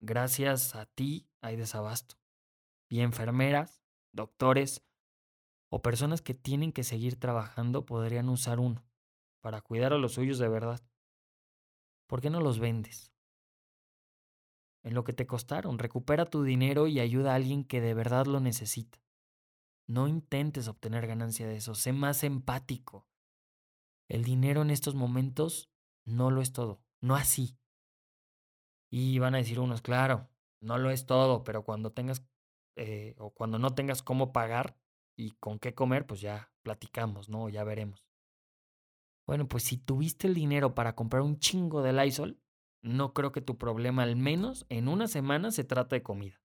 gracias 0.00 0.74
a 0.74 0.86
ti 0.86 1.28
hay 1.40 1.56
desabasto. 1.56 2.16
Y 2.88 3.00
enfermeras, 3.00 3.82
doctores 4.12 4.86
o 5.68 5.82
personas 5.82 6.22
que 6.22 6.34
tienen 6.34 6.72
que 6.72 6.84
seguir 6.84 7.18
trabajando 7.18 7.84
podrían 7.84 8.28
usar 8.28 8.60
uno 8.60 8.84
para 9.40 9.60
cuidar 9.60 9.92
a 9.92 9.98
los 9.98 10.14
suyos 10.14 10.38
de 10.38 10.48
verdad. 10.48 10.80
¿Por 12.06 12.20
qué 12.20 12.30
no 12.30 12.40
los 12.40 12.58
vendes? 12.58 13.12
En 14.84 14.94
lo 14.94 15.04
que 15.04 15.12
te 15.12 15.26
costaron, 15.26 15.78
recupera 15.78 16.26
tu 16.26 16.42
dinero 16.42 16.86
y 16.86 17.00
ayuda 17.00 17.32
a 17.32 17.36
alguien 17.36 17.64
que 17.64 17.80
de 17.80 17.94
verdad 17.94 18.26
lo 18.26 18.40
necesita. 18.40 19.02
No 19.86 20.08
intentes 20.08 20.68
obtener 20.68 21.06
ganancia 21.06 21.46
de 21.46 21.56
eso, 21.56 21.74
sé 21.74 21.92
más 21.92 22.24
empático. 22.24 23.06
El 24.08 24.24
dinero 24.24 24.62
en 24.62 24.70
estos 24.70 24.94
momentos 24.94 25.70
no 26.04 26.30
lo 26.30 26.40
es 26.40 26.52
todo, 26.52 26.82
no 27.00 27.16
así. 27.16 27.56
Y 28.92 29.18
van 29.18 29.34
a 29.34 29.38
decir 29.38 29.58
unos, 29.58 29.80
claro, 29.80 30.28
no 30.60 30.76
lo 30.76 30.90
es 30.90 31.06
todo, 31.06 31.44
pero 31.44 31.64
cuando 31.64 31.92
tengas 31.92 32.22
eh, 32.76 33.14
o 33.18 33.30
cuando 33.30 33.58
no 33.58 33.74
tengas 33.74 34.02
cómo 34.02 34.32
pagar 34.32 34.76
y 35.16 35.30
con 35.32 35.58
qué 35.58 35.74
comer, 35.74 36.06
pues 36.06 36.20
ya 36.20 36.52
platicamos, 36.62 37.30
¿no? 37.30 37.48
Ya 37.48 37.64
veremos. 37.64 38.04
Bueno, 39.26 39.48
pues 39.48 39.62
si 39.62 39.78
tuviste 39.78 40.26
el 40.26 40.34
dinero 40.34 40.74
para 40.74 40.94
comprar 40.94 41.22
un 41.22 41.38
chingo 41.38 41.82
de 41.82 41.94
Lysol, 41.94 42.38
no 42.82 43.14
creo 43.14 43.32
que 43.32 43.40
tu 43.40 43.56
problema 43.56 44.02
al 44.02 44.16
menos 44.16 44.66
en 44.68 44.88
una 44.88 45.08
semana 45.08 45.52
se 45.52 45.64
trate 45.64 45.96
de 45.96 46.02
comida. 46.02 46.42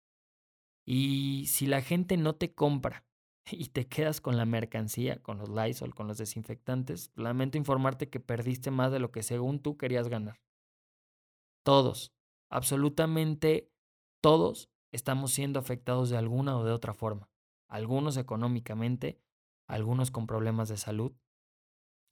Y 0.85 1.47
si 1.47 1.65
la 1.65 1.81
gente 1.81 2.15
no 2.15 2.35
te 2.35 2.53
compra 2.53 3.05
y 3.51 3.67
te 3.67 3.89
quedas 3.89 4.21
con 4.21 4.37
la 4.37 4.45
mercancía, 4.45 5.21
con 5.21 5.37
los 5.37 5.49
Lysol, 5.49 5.93
con 5.93 6.07
los 6.07 6.17
desinfectantes, 6.17 7.11
lamento 7.15 7.57
informarte 7.57 8.09
que 8.09 8.21
perdiste 8.21 8.71
más 8.71 8.93
de 8.93 8.99
lo 8.99 9.11
que 9.11 9.21
según 9.21 9.59
tú 9.59 9.75
querías 9.75 10.07
ganar. 10.07 10.39
Todos, 11.65 12.13
absolutamente 12.49 13.71
todos 14.21 14.69
estamos 14.91 15.31
siendo 15.31 15.59
afectados 15.59 16.09
de 16.09 16.17
alguna 16.17 16.57
o 16.57 16.63
de 16.63 16.71
otra 16.71 16.93
forma. 16.93 17.29
Algunos 17.67 18.17
económicamente, 18.17 19.19
algunos 19.67 20.11
con 20.11 20.27
problemas 20.27 20.69
de 20.69 20.77
salud, 20.77 21.13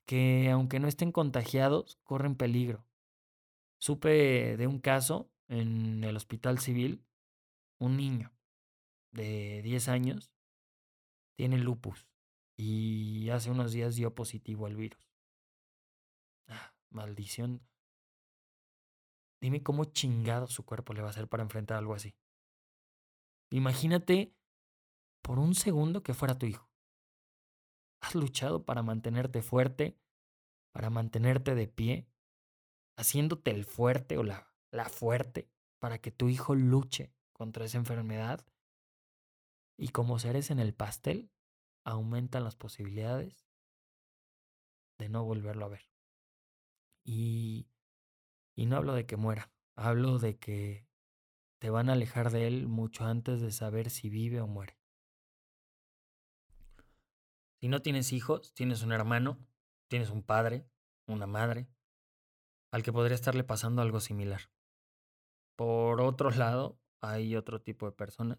que 0.06 0.50
aunque 0.52 0.80
no 0.80 0.88
estén 0.88 1.12
contagiados, 1.12 1.98
corren 2.04 2.36
peligro. 2.36 2.86
Supe 3.78 4.58
de 4.58 4.68
un 4.68 4.80
caso 4.80 5.32
en 5.48 6.04
el 6.04 6.16
hospital 6.16 6.60
civil, 6.60 7.06
un 7.80 7.98
niño 7.98 8.34
de 9.12 9.62
10 9.64 9.88
años 9.90 10.32
tiene 11.36 11.58
lupus 11.58 12.08
y 12.58 13.30
hace 13.30 13.52
unos 13.52 13.72
días 13.74 13.96
dio 13.96 14.14
positivo 14.16 14.66
al 14.66 14.76
virus. 14.76 15.10
Ah, 16.48 16.74
maldición. 16.90 17.62
Dime 19.46 19.62
cómo 19.62 19.86
chingado 19.86 20.48
su 20.48 20.66
cuerpo 20.66 20.94
le 20.94 21.02
va 21.04 21.10
a 21.10 21.12
hacer 21.12 21.28
para 21.28 21.44
enfrentar 21.44 21.78
algo 21.78 21.94
así. 21.94 22.16
Imagínate 23.52 24.34
por 25.22 25.38
un 25.38 25.54
segundo 25.54 26.02
que 26.02 26.16
fuera 26.16 26.40
tu 26.40 26.48
hijo. 26.48 26.68
Has 28.02 28.16
luchado 28.16 28.66
para 28.66 28.82
mantenerte 28.82 29.44
fuerte, 29.44 30.00
para 30.72 30.90
mantenerte 30.90 31.54
de 31.54 31.68
pie, 31.68 32.08
haciéndote 32.98 33.52
el 33.52 33.66
fuerte 33.66 34.18
o 34.18 34.24
la, 34.24 34.52
la 34.72 34.90
fuerte 34.90 35.48
para 35.78 36.00
que 36.02 36.10
tu 36.10 36.28
hijo 36.28 36.56
luche 36.56 37.14
contra 37.32 37.66
esa 37.66 37.78
enfermedad. 37.78 38.44
Y 39.78 39.90
como 39.90 40.18
seres 40.18 40.50
en 40.50 40.58
el 40.58 40.74
pastel, 40.74 41.30
aumentan 41.84 42.44
las 42.44 42.56
posibilidades 42.56 43.48
de 44.98 45.08
no 45.08 45.24
volverlo 45.24 45.66
a 45.66 45.70
ver. 45.70 45.88
Y, 47.04 47.68
y 48.56 48.66
no 48.66 48.78
hablo 48.78 48.94
de 48.94 49.06
que 49.06 49.18
muera, 49.18 49.52
hablo 49.76 50.18
de 50.18 50.38
que 50.38 50.88
te 51.60 51.70
van 51.70 51.90
a 51.90 51.94
alejar 51.94 52.32
de 52.32 52.48
él 52.48 52.68
mucho 52.68 53.06
antes 53.06 53.42
de 53.42 53.52
saber 53.52 53.90
si 53.90 54.10
vive 54.10 54.42
o 54.42 54.48
muere. 54.48 54.78
Si 57.60 57.68
no 57.68 57.82
tienes 57.82 58.14
hijos, 58.14 58.54
tienes 58.54 58.84
un 58.84 58.92
hermano, 58.92 59.38
tienes 59.90 60.10
un 60.10 60.24
padre, 60.24 60.70
una 61.08 61.28
madre, 61.28 61.68
al 62.72 62.84
que 62.84 62.94
podría 62.94 63.16
estarle 63.16 63.44
pasando 63.44 63.82
algo 63.82 64.00
similar. 64.00 64.52
Por 65.56 66.02
otro 66.02 66.30
lado, 66.32 66.80
hay 67.02 67.36
otro 67.36 67.62
tipo 67.62 67.86
de 67.86 67.94
personas 67.94 68.38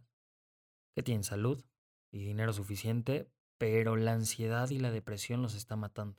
que 0.95 1.03
tienen 1.03 1.25
salud 1.25 1.65
y 2.13 2.25
dinero 2.25 2.53
suficiente, 2.53 3.31
pero 3.59 3.97
la 3.97 4.13
ansiedad 4.13 4.69
y 4.71 4.79
la 4.79 4.91
depresión 4.91 5.43
los 5.43 5.55
está 5.55 5.77
matando. 5.77 6.19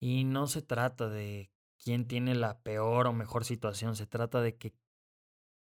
Y 0.00 0.24
no 0.24 0.46
se 0.46 0.62
trata 0.62 1.08
de 1.08 1.51
quién 1.82 2.06
tiene 2.06 2.34
la 2.34 2.62
peor 2.62 3.06
o 3.06 3.12
mejor 3.12 3.44
situación, 3.44 3.96
se 3.96 4.06
trata 4.06 4.40
de 4.40 4.56
que 4.56 4.74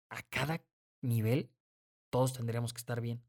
a 0.09 0.21
cada 0.23 0.63
nivel 1.01 1.51
todos 2.09 2.33
tendríamos 2.33 2.73
que 2.73 2.79
estar 2.79 3.01
bien. 3.01 3.23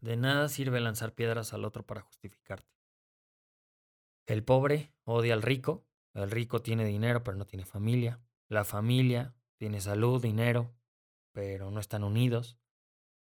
De 0.00 0.16
nada 0.16 0.48
sirve 0.48 0.80
lanzar 0.80 1.14
piedras 1.14 1.52
al 1.52 1.64
otro 1.64 1.84
para 1.84 2.02
justificarte. 2.02 2.70
El 4.26 4.44
pobre 4.44 4.92
odia 5.04 5.34
al 5.34 5.42
rico, 5.42 5.86
el 6.12 6.30
rico 6.30 6.60
tiene 6.60 6.84
dinero 6.84 7.22
pero 7.22 7.36
no 7.36 7.46
tiene 7.46 7.64
familia, 7.64 8.20
la 8.48 8.64
familia 8.64 9.34
tiene 9.56 9.80
salud, 9.80 10.20
dinero, 10.20 10.74
pero 11.32 11.70
no 11.70 11.80
están 11.80 12.04
unidos. 12.04 12.58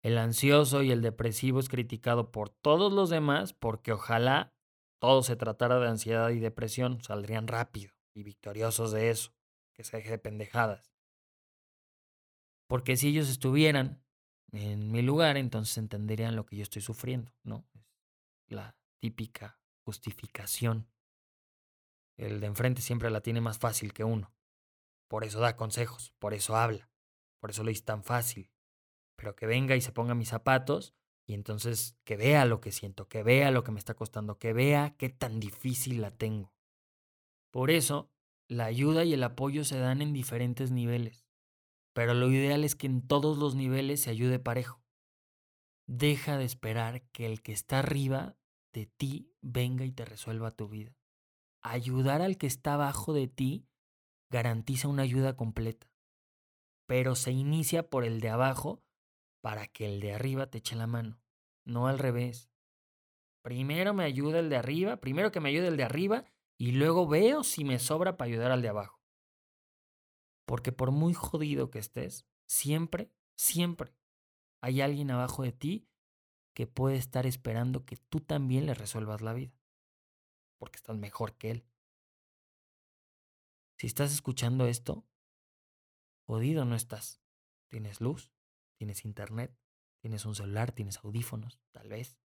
El 0.02 0.18
ansioso 0.18 0.82
y 0.82 0.90
el 0.90 1.02
depresivo 1.02 1.60
es 1.60 1.68
criticado 1.68 2.32
por 2.32 2.48
todos 2.48 2.92
los 2.92 3.10
demás 3.10 3.52
porque 3.52 3.92
ojalá 3.92 4.54
todo 5.02 5.24
se 5.24 5.34
tratara 5.34 5.80
de 5.80 5.88
ansiedad 5.88 6.30
y 6.30 6.38
depresión, 6.38 7.02
saldrían 7.02 7.48
rápido 7.48 7.92
y 8.14 8.22
victoriosos 8.22 8.92
de 8.92 9.10
eso, 9.10 9.34
que 9.74 9.82
se 9.82 9.96
deje 9.96 10.10
de 10.10 10.18
pendejadas. 10.20 10.94
Porque 12.68 12.96
si 12.96 13.08
ellos 13.08 13.28
estuvieran 13.28 14.00
en 14.52 14.92
mi 14.92 15.02
lugar, 15.02 15.36
entonces 15.38 15.76
entenderían 15.76 16.36
lo 16.36 16.46
que 16.46 16.54
yo 16.54 16.62
estoy 16.62 16.82
sufriendo, 16.82 17.32
¿no? 17.42 17.66
La 18.46 18.76
típica 19.00 19.58
justificación. 19.84 20.88
El 22.16 22.38
de 22.38 22.46
enfrente 22.46 22.80
siempre 22.80 23.10
la 23.10 23.22
tiene 23.22 23.40
más 23.40 23.58
fácil 23.58 23.92
que 23.92 24.04
uno. 24.04 24.32
Por 25.08 25.24
eso 25.24 25.40
da 25.40 25.56
consejos, 25.56 26.12
por 26.20 26.32
eso 26.32 26.54
habla, 26.54 26.92
por 27.40 27.50
eso 27.50 27.64
lo 27.64 27.70
dice 27.70 27.82
tan 27.82 28.04
fácil. 28.04 28.52
Pero 29.16 29.34
que 29.34 29.46
venga 29.46 29.74
y 29.74 29.80
se 29.80 29.90
ponga 29.90 30.14
mis 30.14 30.28
zapatos 30.28 30.94
y 31.26 31.34
entonces 31.34 31.96
que 32.04 32.16
vea 32.16 32.44
lo 32.44 32.60
que 32.60 32.72
siento, 32.72 33.08
que 33.08 33.22
vea 33.22 33.50
lo 33.50 33.64
que 33.64 33.72
me 33.72 33.78
está 33.78 33.94
costando, 33.94 34.38
que 34.38 34.52
vea 34.52 34.96
qué 34.98 35.08
tan 35.08 35.40
difícil 35.40 36.00
la 36.00 36.10
tengo. 36.10 36.52
Por 37.50 37.70
eso, 37.70 38.10
la 38.48 38.64
ayuda 38.64 39.04
y 39.04 39.12
el 39.12 39.22
apoyo 39.22 39.64
se 39.64 39.78
dan 39.78 40.02
en 40.02 40.12
diferentes 40.12 40.70
niveles, 40.70 41.26
pero 41.92 42.14
lo 42.14 42.30
ideal 42.30 42.64
es 42.64 42.74
que 42.74 42.86
en 42.86 43.06
todos 43.06 43.38
los 43.38 43.54
niveles 43.54 44.00
se 44.02 44.10
ayude 44.10 44.38
parejo. 44.38 44.82
Deja 45.86 46.38
de 46.38 46.44
esperar 46.44 47.02
que 47.12 47.26
el 47.26 47.42
que 47.42 47.52
está 47.52 47.80
arriba 47.80 48.36
de 48.72 48.86
ti 48.86 49.30
venga 49.40 49.84
y 49.84 49.92
te 49.92 50.04
resuelva 50.04 50.50
tu 50.50 50.68
vida. 50.68 50.96
Ayudar 51.60 52.22
al 52.22 52.38
que 52.38 52.46
está 52.46 52.74
abajo 52.74 53.12
de 53.12 53.28
ti 53.28 53.68
garantiza 54.30 54.88
una 54.88 55.02
ayuda 55.02 55.36
completa, 55.36 55.90
pero 56.86 57.14
se 57.14 57.32
inicia 57.32 57.88
por 57.88 58.04
el 58.04 58.20
de 58.20 58.30
abajo 58.30 58.82
para 59.42 59.66
que 59.66 59.84
el 59.86 60.00
de 60.00 60.14
arriba 60.14 60.46
te 60.46 60.58
eche 60.58 60.76
la 60.76 60.86
mano, 60.86 61.20
no 61.64 61.88
al 61.88 61.98
revés. 61.98 62.50
Primero 63.42 63.92
me 63.92 64.04
ayuda 64.04 64.38
el 64.38 64.48
de 64.48 64.56
arriba, 64.56 64.98
primero 64.98 65.32
que 65.32 65.40
me 65.40 65.50
ayude 65.50 65.68
el 65.68 65.76
de 65.76 65.84
arriba 65.84 66.24
y 66.56 66.72
luego 66.72 67.08
veo 67.08 67.42
si 67.42 67.64
me 67.64 67.78
sobra 67.80 68.16
para 68.16 68.30
ayudar 68.30 68.52
al 68.52 68.62
de 68.62 68.68
abajo. 68.68 69.02
Porque 70.46 70.70
por 70.70 70.92
muy 70.92 71.12
jodido 71.12 71.70
que 71.70 71.80
estés, 71.80 72.24
siempre, 72.46 73.12
siempre 73.34 73.94
hay 74.60 74.80
alguien 74.80 75.10
abajo 75.10 75.42
de 75.42 75.52
ti 75.52 75.88
que 76.54 76.68
puede 76.68 76.96
estar 76.96 77.26
esperando 77.26 77.84
que 77.84 77.96
tú 77.96 78.20
también 78.20 78.66
le 78.66 78.74
resuelvas 78.74 79.22
la 79.22 79.32
vida. 79.32 79.58
Porque 80.58 80.76
estás 80.76 80.96
mejor 80.96 81.36
que 81.36 81.50
él. 81.50 81.66
Si 83.76 83.88
estás 83.88 84.12
escuchando 84.12 84.66
esto, 84.66 85.04
jodido 86.26 86.64
no 86.64 86.76
estás. 86.76 87.20
Tienes 87.66 88.00
luz, 88.00 88.30
tienes 88.82 89.04
internet, 89.04 89.56
tienes 90.00 90.26
un 90.26 90.34
celular, 90.34 90.72
tienes 90.72 90.98
audífonos, 91.04 91.60
tal 91.70 91.88
vez. 91.88 92.18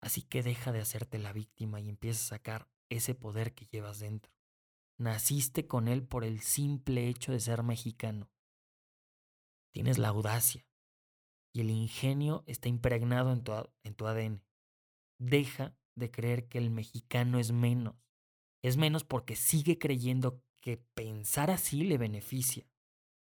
Así 0.00 0.22
que 0.22 0.44
deja 0.44 0.70
de 0.70 0.80
hacerte 0.80 1.18
la 1.18 1.32
víctima 1.32 1.80
y 1.80 1.88
empieza 1.88 2.20
a 2.20 2.38
sacar 2.38 2.68
ese 2.88 3.16
poder 3.16 3.52
que 3.52 3.66
llevas 3.66 3.98
dentro. 3.98 4.32
Naciste 4.96 5.66
con 5.66 5.88
él 5.88 6.04
por 6.04 6.22
el 6.22 6.38
simple 6.38 7.08
hecho 7.08 7.32
de 7.32 7.40
ser 7.40 7.64
mexicano. 7.64 8.30
Tienes 9.72 9.98
la 9.98 10.10
audacia 10.10 10.64
y 11.52 11.62
el 11.62 11.70
ingenio 11.70 12.44
está 12.46 12.68
impregnado 12.68 13.32
en 13.32 13.42
tu, 13.42 13.52
en 13.82 13.94
tu 13.96 14.06
ADN. 14.06 14.44
Deja 15.18 15.76
de 15.96 16.12
creer 16.12 16.46
que 16.46 16.58
el 16.58 16.70
mexicano 16.70 17.40
es 17.40 17.50
menos. 17.50 17.96
Es 18.62 18.76
menos 18.76 19.02
porque 19.02 19.34
sigue 19.34 19.80
creyendo 19.80 20.44
que 20.60 20.76
pensar 20.76 21.50
así 21.50 21.82
le 21.82 21.98
beneficia. 21.98 22.70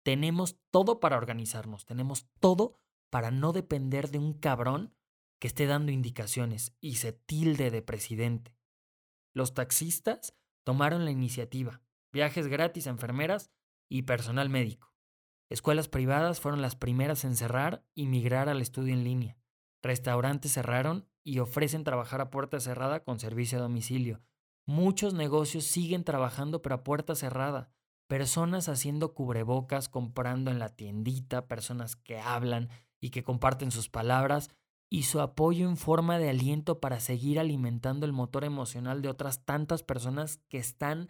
Tenemos 0.04 0.58
todo 0.72 1.00
para 1.00 1.18
organizarnos, 1.18 1.86
tenemos 1.86 2.28
todo 2.40 2.80
para 3.10 3.32
no 3.32 3.54
depender 3.54 4.10
de 4.10 4.18
un 4.18 4.34
cabrón 4.34 4.96
que 5.40 5.48
esté 5.48 5.66
dando 5.66 5.92
indicaciones 5.92 6.76
y 6.80 6.96
se 6.96 7.14
tilde 7.14 7.72
de 7.72 7.82
presidente. 7.82 8.56
Los 9.34 9.54
taxistas 9.54 10.36
tomaron 10.64 11.06
la 11.06 11.12
iniciativa, 11.12 11.82
viajes 12.12 12.48
gratis 12.48 12.88
a 12.88 12.92
enfermeras 12.92 13.52
y 13.90 14.04
personal 14.04 14.50
médico. 14.50 14.94
Escuelas 15.50 15.90
privadas 15.90 16.40
fueron 16.40 16.62
las 16.62 16.76
primeras 16.76 17.26
en 17.26 17.36
cerrar 17.36 17.86
y 17.94 18.08
migrar 18.08 18.50
al 18.50 18.62
estudio 18.62 18.94
en 18.94 19.04
línea. 19.04 19.38
Restaurantes 19.84 20.54
cerraron 20.54 21.10
y 21.24 21.40
ofrecen 21.40 21.84
trabajar 21.84 22.22
a 22.22 22.30
puerta 22.30 22.60
cerrada 22.60 23.04
con 23.04 23.20
servicio 23.20 23.58
a 23.58 23.62
domicilio. 23.62 24.22
Muchos 24.66 25.14
negocios 25.14 25.66
siguen 25.66 26.04
trabajando 26.04 26.62
pero 26.62 26.76
a 26.76 26.84
puerta 26.84 27.16
cerrada. 27.16 27.74
Personas 28.12 28.68
haciendo 28.68 29.14
cubrebocas, 29.14 29.88
comprando 29.88 30.52
en 30.52 30.60
la 30.60 30.68
tiendita, 30.68 31.48
personas 31.48 31.96
que 31.96 32.20
hablan 32.20 32.68
y 33.00 33.10
que 33.10 33.24
comparten 33.24 33.72
sus 33.72 33.88
palabras 33.88 34.50
y 34.90 35.04
su 35.04 35.22
apoyo 35.22 35.66
en 35.66 35.78
forma 35.78 36.20
de 36.20 36.30
aliento 36.30 36.82
para 36.82 37.00
seguir 37.00 37.40
alimentando 37.40 38.06
el 38.06 38.12
motor 38.12 38.44
emocional 38.44 39.02
de 39.02 39.08
otras 39.08 39.46
tantas 39.46 39.82
personas 39.82 40.42
que 40.50 40.58
están 40.58 41.08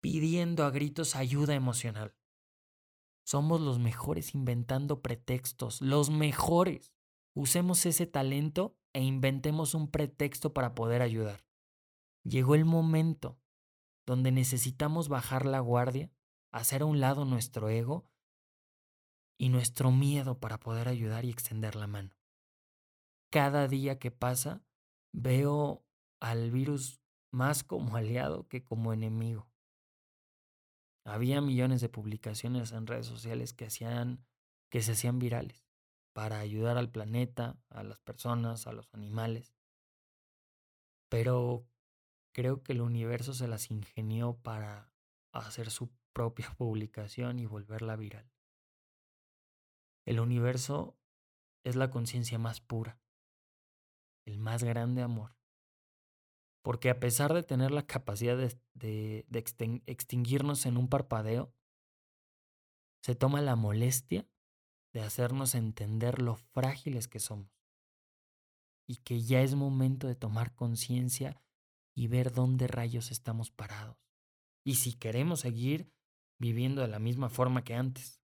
pidiendo 0.00 0.64
a 0.64 0.70
gritos 0.70 1.14
ayuda 1.14 1.54
emocional. 1.54 2.16
Somos 3.24 3.60
los 3.60 3.78
mejores 3.78 4.34
inventando 4.34 5.00
pretextos, 5.00 5.80
los 5.80 6.10
mejores. 6.10 6.92
Usemos 7.36 7.86
ese 7.86 8.08
talento 8.08 8.76
e 8.92 9.04
inventemos 9.04 9.74
un 9.74 9.88
pretexto 9.88 10.52
para 10.52 10.74
poder 10.74 11.02
ayudar. 11.02 11.46
Llegó 12.24 12.56
el 12.56 12.64
momento 12.64 13.38
donde 14.04 14.32
necesitamos 14.32 15.08
bajar 15.08 15.46
la 15.46 15.60
guardia, 15.60 16.10
hacer 16.52 16.82
a 16.82 16.86
un 16.86 17.00
lado 17.00 17.24
nuestro 17.24 17.68
ego 17.68 18.06
y 19.38 19.48
nuestro 19.48 19.90
miedo 19.90 20.38
para 20.38 20.60
poder 20.60 20.88
ayudar 20.88 21.24
y 21.24 21.30
extender 21.30 21.74
la 21.74 21.86
mano 21.86 22.14
cada 23.32 23.66
día 23.66 23.98
que 23.98 24.10
pasa 24.10 24.62
veo 25.10 25.86
al 26.20 26.50
virus 26.50 27.00
más 27.32 27.64
como 27.64 27.96
aliado 27.96 28.46
que 28.46 28.62
como 28.62 28.92
enemigo. 28.92 29.48
Había 31.04 31.40
millones 31.40 31.80
de 31.80 31.88
publicaciones 31.88 32.72
en 32.72 32.86
redes 32.86 33.06
sociales 33.06 33.54
que 33.54 33.64
hacían 33.64 34.24
que 34.70 34.82
se 34.82 34.92
hacían 34.92 35.18
virales 35.18 35.66
para 36.12 36.38
ayudar 36.40 36.76
al 36.76 36.90
planeta, 36.90 37.58
a 37.70 37.82
las 37.82 38.00
personas, 38.00 38.66
a 38.66 38.72
los 38.72 38.92
animales. 38.94 39.54
Pero 41.08 41.66
creo 42.32 42.62
que 42.62 42.72
el 42.72 42.82
universo 42.82 43.32
se 43.32 43.48
las 43.48 43.70
ingenió 43.70 44.34
para 44.34 44.92
hacer 45.32 45.70
su 45.70 45.90
propia 46.12 46.50
publicación 46.58 47.38
y 47.38 47.46
volverla 47.46 47.96
viral. 47.96 48.30
El 50.04 50.20
universo 50.20 50.96
es 51.64 51.76
la 51.76 51.90
conciencia 51.90 52.38
más 52.38 52.60
pura 52.60 53.02
el 54.24 54.38
más 54.38 54.62
grande 54.62 55.02
amor. 55.02 55.36
Porque 56.62 56.90
a 56.90 57.00
pesar 57.00 57.32
de 57.34 57.42
tener 57.42 57.72
la 57.72 57.86
capacidad 57.86 58.36
de, 58.36 59.26
extinguirnos 59.86 60.64
en 60.66 60.76
un 60.76 60.88
parpadeo, 60.88 61.52
se 63.02 63.16
toma 63.16 63.40
la 63.40 63.56
molestia 63.56 64.28
de 64.92 65.00
hacernos 65.00 65.54
entender 65.54 66.22
lo 66.22 66.36
frágiles 66.36 67.08
que 67.08 67.18
somos 67.18 67.50
y 68.86 68.96
que 68.98 69.22
ya 69.22 69.40
es 69.42 69.54
momento 69.54 70.06
de 70.06 70.14
tomar 70.14 70.54
conciencia 70.54 71.42
y 71.96 72.06
ver 72.06 72.32
dónde 72.32 72.68
rayos 72.68 73.10
estamos 73.10 73.50
parados 73.50 73.96
y 74.64 74.76
si 74.76 74.92
queremos 74.92 75.40
seguir 75.40 75.90
viviendo 76.42 76.82
de 76.82 76.88
la 76.88 76.98
misma 76.98 77.30
forma 77.30 77.62
que 77.62 77.74
antes. 77.74 78.20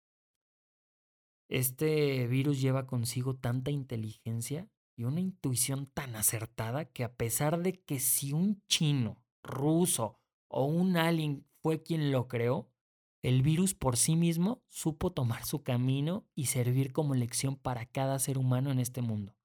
Este 1.49 2.27
virus 2.27 2.61
lleva 2.61 2.85
consigo 2.85 3.35
tanta 3.35 3.71
inteligencia 3.71 4.69
y 4.95 5.03
una 5.03 5.19
intuición 5.19 5.87
tan 5.87 6.15
acertada 6.15 6.85
que 6.85 7.03
a 7.03 7.15
pesar 7.15 7.61
de 7.61 7.73
que 7.73 7.99
si 7.99 8.31
un 8.31 8.61
chino, 8.67 9.17
ruso 9.41 10.19
o 10.47 10.65
un 10.65 10.95
alien 10.95 11.45
fue 11.61 11.81
quien 11.81 12.11
lo 12.11 12.27
creó, 12.27 12.69
el 13.23 13.41
virus 13.41 13.73
por 13.73 13.97
sí 13.97 14.15
mismo 14.15 14.63
supo 14.69 15.11
tomar 15.11 15.45
su 15.45 15.63
camino 15.63 16.27
y 16.35 16.45
servir 16.45 16.93
como 16.93 17.15
lección 17.15 17.55
para 17.55 17.87
cada 17.87 18.19
ser 18.19 18.37
humano 18.37 18.71
en 18.71 18.79
este 18.79 19.01
mundo. 19.01 19.35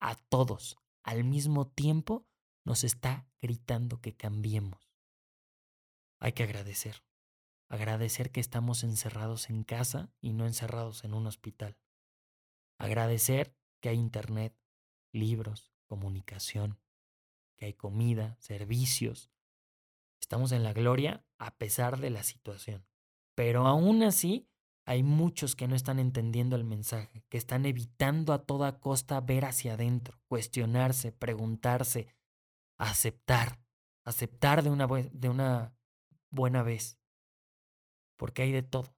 A 0.00 0.14
todos, 0.14 0.78
al 1.02 1.24
mismo 1.24 1.66
tiempo, 1.66 2.28
nos 2.64 2.84
está 2.84 3.26
gritando 3.40 4.00
que 4.00 4.14
cambiemos. 4.14 4.92
Hay 6.20 6.32
que 6.32 6.44
agradecer. 6.44 7.07
Agradecer 7.68 8.30
que 8.30 8.40
estamos 8.40 8.82
encerrados 8.82 9.50
en 9.50 9.62
casa 9.62 10.10
y 10.20 10.32
no 10.32 10.46
encerrados 10.46 11.04
en 11.04 11.14
un 11.14 11.26
hospital. 11.26 11.76
Agradecer 12.78 13.54
que 13.80 13.90
hay 13.90 13.98
internet, 13.98 14.56
libros, 15.12 15.72
comunicación, 15.86 16.78
que 17.56 17.66
hay 17.66 17.74
comida, 17.74 18.36
servicios. 18.40 19.30
Estamos 20.20 20.52
en 20.52 20.62
la 20.62 20.72
gloria 20.72 21.24
a 21.38 21.56
pesar 21.56 21.98
de 22.00 22.10
la 22.10 22.22
situación. 22.22 22.86
Pero 23.34 23.66
aún 23.66 24.02
así, 24.02 24.48
hay 24.84 25.02
muchos 25.02 25.54
que 25.54 25.68
no 25.68 25.76
están 25.76 25.98
entendiendo 25.98 26.56
el 26.56 26.64
mensaje, 26.64 27.22
que 27.28 27.36
están 27.36 27.66
evitando 27.66 28.32
a 28.32 28.46
toda 28.46 28.80
costa 28.80 29.20
ver 29.20 29.44
hacia 29.44 29.74
adentro, 29.74 30.18
cuestionarse, 30.28 31.12
preguntarse, 31.12 32.08
aceptar, 32.78 33.60
aceptar 34.04 34.62
de 34.62 34.70
una, 34.70 34.86
de 34.86 35.28
una 35.28 35.76
buena 36.30 36.62
vez. 36.62 36.97
Porque 38.18 38.42
hay 38.42 38.52
de 38.52 38.62
todo. 38.62 38.94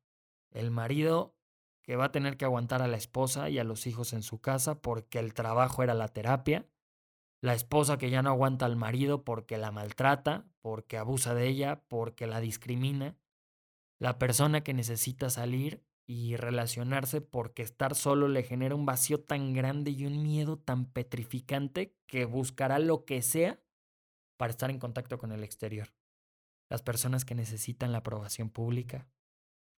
El 0.50 0.72
marido 0.72 1.36
que 1.82 1.94
va 1.94 2.06
a 2.06 2.12
tener 2.12 2.36
que 2.36 2.44
aguantar 2.44 2.82
a 2.82 2.88
la 2.88 2.96
esposa 2.96 3.48
y 3.50 3.60
a 3.60 3.64
los 3.64 3.86
hijos 3.86 4.12
en 4.12 4.22
su 4.22 4.40
casa 4.40 4.82
porque 4.82 5.20
el 5.20 5.34
trabajo 5.34 5.84
era 5.84 5.94
la 5.94 6.08
terapia, 6.08 6.66
la 7.40 7.54
esposa 7.54 7.98
que 7.98 8.10
ya 8.10 8.22
no 8.22 8.30
aguanta 8.30 8.66
al 8.66 8.76
marido 8.76 9.24
porque 9.24 9.56
la 9.56 9.70
maltrata, 9.70 10.46
porque 10.60 10.98
abusa 10.98 11.34
de 11.34 11.48
ella, 11.48 11.82
porque 11.88 12.26
la 12.26 12.40
discrimina, 12.40 13.16
la 13.98 14.18
persona 14.18 14.62
que 14.62 14.74
necesita 14.74 15.30
salir 15.30 15.84
y 16.06 16.36
relacionarse 16.36 17.20
porque 17.20 17.62
estar 17.62 17.94
solo 17.94 18.28
le 18.28 18.42
genera 18.42 18.74
un 18.74 18.84
vacío 18.84 19.20
tan 19.20 19.52
grande 19.52 19.92
y 19.92 20.06
un 20.06 20.22
miedo 20.22 20.58
tan 20.58 20.86
petrificante 20.86 21.94
que 22.06 22.24
buscará 22.24 22.78
lo 22.78 23.04
que 23.04 23.22
sea 23.22 23.60
para 24.36 24.50
estar 24.50 24.70
en 24.70 24.78
contacto 24.78 25.18
con 25.18 25.32
el 25.32 25.44
exterior. 25.44 25.88
Las 26.70 26.82
personas 26.82 27.26
que 27.26 27.34
necesitan 27.34 27.92
la 27.92 27.98
aprobación 27.98 28.48
pública, 28.48 29.06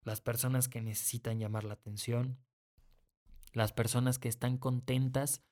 las 0.04 0.20
personas 0.20 0.68
que 0.68 0.80
necesitan 0.80 1.40
llamar 1.40 1.64
la 1.64 1.74
atención, 1.74 2.38
las 3.52 3.72
personas 3.72 4.18
que 4.18 4.28
están 4.28 4.58
contentas 4.58 5.42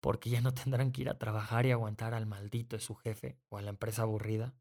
porque 0.00 0.30
ya 0.30 0.40
no 0.40 0.54
tendrán 0.54 0.92
que 0.92 1.02
ir 1.02 1.10
a 1.10 1.18
trabajar 1.18 1.66
y 1.66 1.70
aguantar 1.70 2.14
al 2.14 2.26
maldito 2.26 2.76
de 2.76 2.80
su 2.80 2.94
jefe 2.94 3.38
o 3.48 3.58
a 3.58 3.62
la 3.62 3.70
empresa 3.70 4.02
aburrida, 4.02 4.54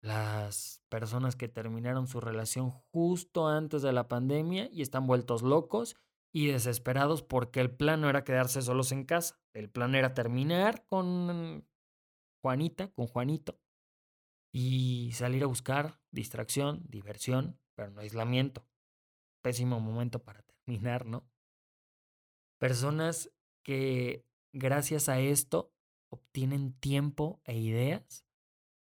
las 0.00 0.82
personas 0.88 1.34
que 1.34 1.48
terminaron 1.48 2.06
su 2.06 2.20
relación 2.20 2.70
justo 2.70 3.48
antes 3.48 3.82
de 3.82 3.92
la 3.92 4.08
pandemia 4.08 4.68
y 4.72 4.82
están 4.82 5.06
vueltos 5.06 5.42
locos 5.42 5.96
y 6.32 6.46
desesperados 6.46 7.22
porque 7.22 7.60
el 7.60 7.74
plan 7.74 8.00
no 8.00 8.08
era 8.08 8.22
quedarse 8.22 8.62
solos 8.62 8.92
en 8.92 9.04
casa. 9.04 9.40
El 9.54 9.70
plan 9.70 9.94
era 9.96 10.14
terminar 10.14 10.84
con 10.86 11.66
Juanita, 12.42 12.92
con 12.92 13.08
Juanito, 13.08 13.58
y 14.60 15.12
salir 15.12 15.44
a 15.44 15.46
buscar 15.46 16.00
distracción, 16.10 16.82
diversión, 16.88 17.60
pero 17.76 17.92
no 17.92 18.00
aislamiento. 18.00 18.66
Pésimo 19.40 19.78
momento 19.78 20.24
para 20.24 20.42
terminar, 20.42 21.06
¿no? 21.06 21.30
Personas 22.58 23.30
que 23.62 24.26
gracias 24.52 25.08
a 25.08 25.20
esto 25.20 25.72
obtienen 26.10 26.72
tiempo 26.72 27.40
e 27.44 27.56
ideas, 27.56 28.26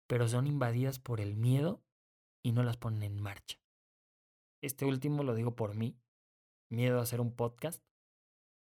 pero 0.07 0.27
son 0.27 0.45
invadidas 0.45 0.99
por 0.99 1.21
el 1.21 1.37
miedo 1.37 1.81
y 2.43 2.51
no 2.51 2.63
las 2.63 2.75
ponen 2.75 3.03
en 3.03 3.21
marcha. 3.21 3.57
Este 4.61 4.83
último 4.83 5.23
lo 5.23 5.35
digo 5.35 5.55
por 5.55 5.73
mí. 5.73 5.97
Miedo 6.69 6.99
a 6.99 7.03
hacer 7.03 7.21
un 7.21 7.33
podcast, 7.33 7.81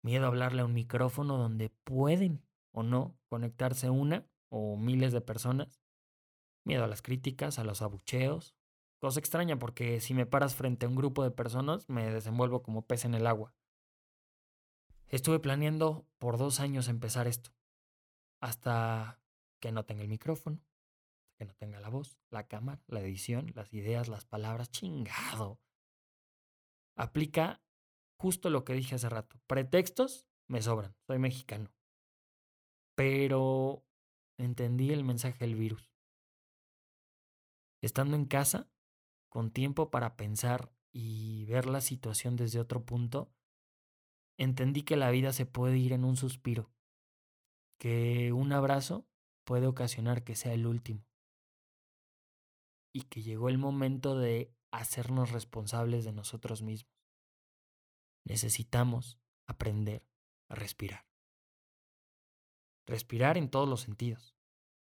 miedo 0.02 0.24
a 0.24 0.28
hablarle 0.28 0.62
a 0.62 0.64
un 0.64 0.74
micrófono 0.74 1.38
donde 1.38 1.70
pueden 1.70 2.44
o 2.72 2.82
no 2.82 3.16
conectarse 3.28 3.90
una 3.90 4.26
o 4.48 4.76
miles 4.76 5.12
de 5.12 5.20
personas, 5.20 5.80
miedo 6.66 6.84
a 6.84 6.88
las 6.88 7.02
críticas, 7.02 7.58
a 7.58 7.64
los 7.64 7.82
abucheos, 7.82 8.56
cosa 8.98 9.20
extraña 9.20 9.58
porque 9.58 10.00
si 10.00 10.14
me 10.14 10.26
paras 10.26 10.54
frente 10.54 10.86
a 10.86 10.88
un 10.88 10.96
grupo 10.96 11.22
de 11.22 11.30
personas 11.30 11.88
me 11.88 12.10
desenvuelvo 12.10 12.62
como 12.62 12.86
pez 12.86 13.04
en 13.04 13.14
el 13.14 13.26
agua. 13.26 13.54
Estuve 15.08 15.38
planeando 15.38 16.06
por 16.18 16.36
dos 16.36 16.58
años 16.58 16.88
empezar 16.88 17.28
esto, 17.28 17.50
hasta 18.40 19.20
que 19.60 19.70
no 19.70 19.84
tenga 19.84 20.02
el 20.02 20.08
micrófono, 20.08 20.60
que 21.38 21.44
no 21.44 21.54
tenga 21.54 21.78
la 21.80 21.88
voz, 21.88 22.18
la 22.30 22.48
cámara, 22.48 22.82
la 22.88 23.00
edición, 23.00 23.52
las 23.54 23.72
ideas, 23.72 24.08
las 24.08 24.24
palabras, 24.24 24.70
chingado. 24.70 25.60
Aplica 26.96 27.62
justo 28.18 28.50
lo 28.50 28.64
que 28.64 28.72
dije 28.72 28.94
hace 28.94 29.08
rato. 29.08 29.38
Pretextos 29.46 30.26
me 30.48 30.62
sobran, 30.62 30.96
soy 31.06 31.18
mexicano. 31.18 31.70
Pero 32.96 33.84
entendí 34.38 34.90
el 34.90 35.04
mensaje 35.04 35.38
del 35.38 35.54
virus. 35.54 35.95
Estando 37.86 38.16
en 38.16 38.24
casa, 38.24 38.68
con 39.28 39.52
tiempo 39.52 39.92
para 39.92 40.16
pensar 40.16 40.72
y 40.90 41.44
ver 41.44 41.66
la 41.66 41.80
situación 41.80 42.34
desde 42.34 42.58
otro 42.58 42.84
punto, 42.84 43.32
entendí 44.36 44.82
que 44.82 44.96
la 44.96 45.08
vida 45.12 45.32
se 45.32 45.46
puede 45.46 45.78
ir 45.78 45.92
en 45.92 46.04
un 46.04 46.16
suspiro, 46.16 46.68
que 47.78 48.32
un 48.32 48.52
abrazo 48.52 49.06
puede 49.44 49.68
ocasionar 49.68 50.24
que 50.24 50.34
sea 50.34 50.52
el 50.52 50.66
último 50.66 51.06
y 52.92 53.02
que 53.02 53.22
llegó 53.22 53.50
el 53.50 53.58
momento 53.58 54.18
de 54.18 54.52
hacernos 54.72 55.30
responsables 55.30 56.04
de 56.04 56.10
nosotros 56.10 56.62
mismos. 56.62 56.92
Necesitamos 58.24 59.20
aprender 59.46 60.04
a 60.48 60.56
respirar. 60.56 61.06
Respirar 62.84 63.38
en 63.38 63.48
todos 63.48 63.68
los 63.68 63.82
sentidos, 63.82 64.36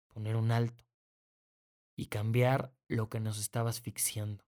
poner 0.08 0.38
un 0.38 0.54
alto 0.54 0.86
y 1.98 2.06
cambiar 2.06 2.75
lo 2.88 3.10
que 3.10 3.20
nos 3.20 3.40
estaba 3.40 3.70
asfixiando. 3.70 4.46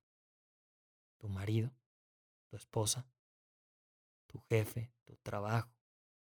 Tu 1.17 1.29
marido, 1.29 1.71
tu 2.49 2.57
esposa, 2.57 3.09
tu 4.27 4.39
jefe, 4.49 4.93
tu 5.05 5.15
trabajo, 5.17 5.73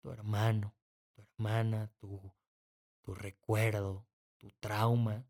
tu 0.01 0.11
hermano, 0.11 0.75
tu 1.15 1.23
hermana, 1.23 1.93
tu, 1.99 2.33
tu 3.03 3.15
recuerdo, 3.15 4.07
tu 4.39 4.51
trauma, 4.61 5.29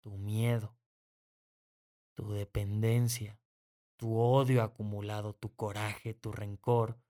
tu 0.00 0.16
miedo, 0.16 0.76
tu 2.14 2.32
dependencia, 2.32 3.40
tu 3.96 4.18
odio 4.18 4.62
acumulado, 4.62 5.34
tu 5.34 5.54
coraje, 5.56 6.14
tu 6.14 6.30
rencor, 6.30 7.00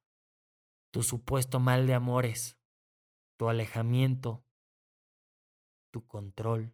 tu 0.91 1.03
supuesto 1.03 1.61
mal 1.61 1.87
de 1.87 1.95
amores, 1.95 2.59
tu 3.37 3.49
alejamiento, 3.49 4.45
tu 5.91 6.07
control, 6.07 6.73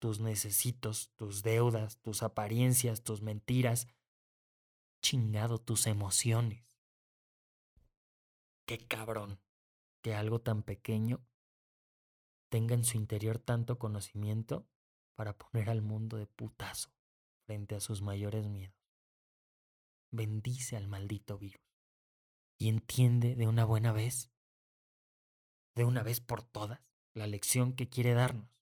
tus 0.00 0.18
necesitos, 0.18 1.12
tus 1.14 1.42
deudas, 1.42 1.98
tus 1.98 2.24
apariencias, 2.24 3.04
tus 3.04 3.22
mentiras, 3.22 3.86
chingado 5.00 5.58
tus 5.58 5.86
emociones. 5.86 6.64
Qué 8.66 8.78
cabrón 8.78 9.38
que 10.02 10.14
algo 10.14 10.40
tan 10.40 10.62
pequeño 10.62 11.24
tenga 12.48 12.74
en 12.74 12.84
su 12.84 12.96
interior 12.96 13.38
tanto 13.38 13.78
conocimiento 13.78 14.66
para 15.14 15.36
poner 15.36 15.70
al 15.70 15.82
mundo 15.82 16.16
de 16.16 16.26
putazo 16.26 16.90
frente 17.46 17.76
a 17.76 17.80
sus 17.80 18.02
mayores 18.02 18.48
miedos. 18.48 18.76
Bendice 20.10 20.76
al 20.76 20.88
maldito 20.88 21.38
virus 21.38 21.62
y 22.58 22.68
entiende 22.68 23.36
de 23.36 23.46
una 23.46 23.64
buena 23.64 23.92
vez 23.92 24.30
de 25.76 25.84
una 25.84 26.02
vez 26.02 26.20
por 26.20 26.42
todas 26.42 26.80
la 27.14 27.26
lección 27.26 27.74
que 27.74 27.88
quiere 27.88 28.14
darnos. 28.14 28.59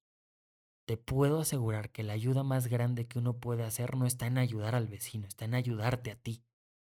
Te 0.89 0.97
puedo 0.97 1.41
asegurar 1.41 1.93
que 1.93 2.03
la 2.03 2.15
ayuda 2.15 2.45
más 2.45 2.69
grande 2.69 3.07
que 3.07 3.19
uno 3.19 3.37
puede 3.37 3.63
hacer 3.63 3.95
no 3.95 4.07
está 4.07 4.27
en 4.27 4.39
ayudar 4.39 4.75
al 4.75 4.87
vecino, 4.89 5.27
está 5.27 5.45
en 5.45 5.55
ayudarte 5.55 6.11
a 6.11 6.17
ti. 6.17 6.47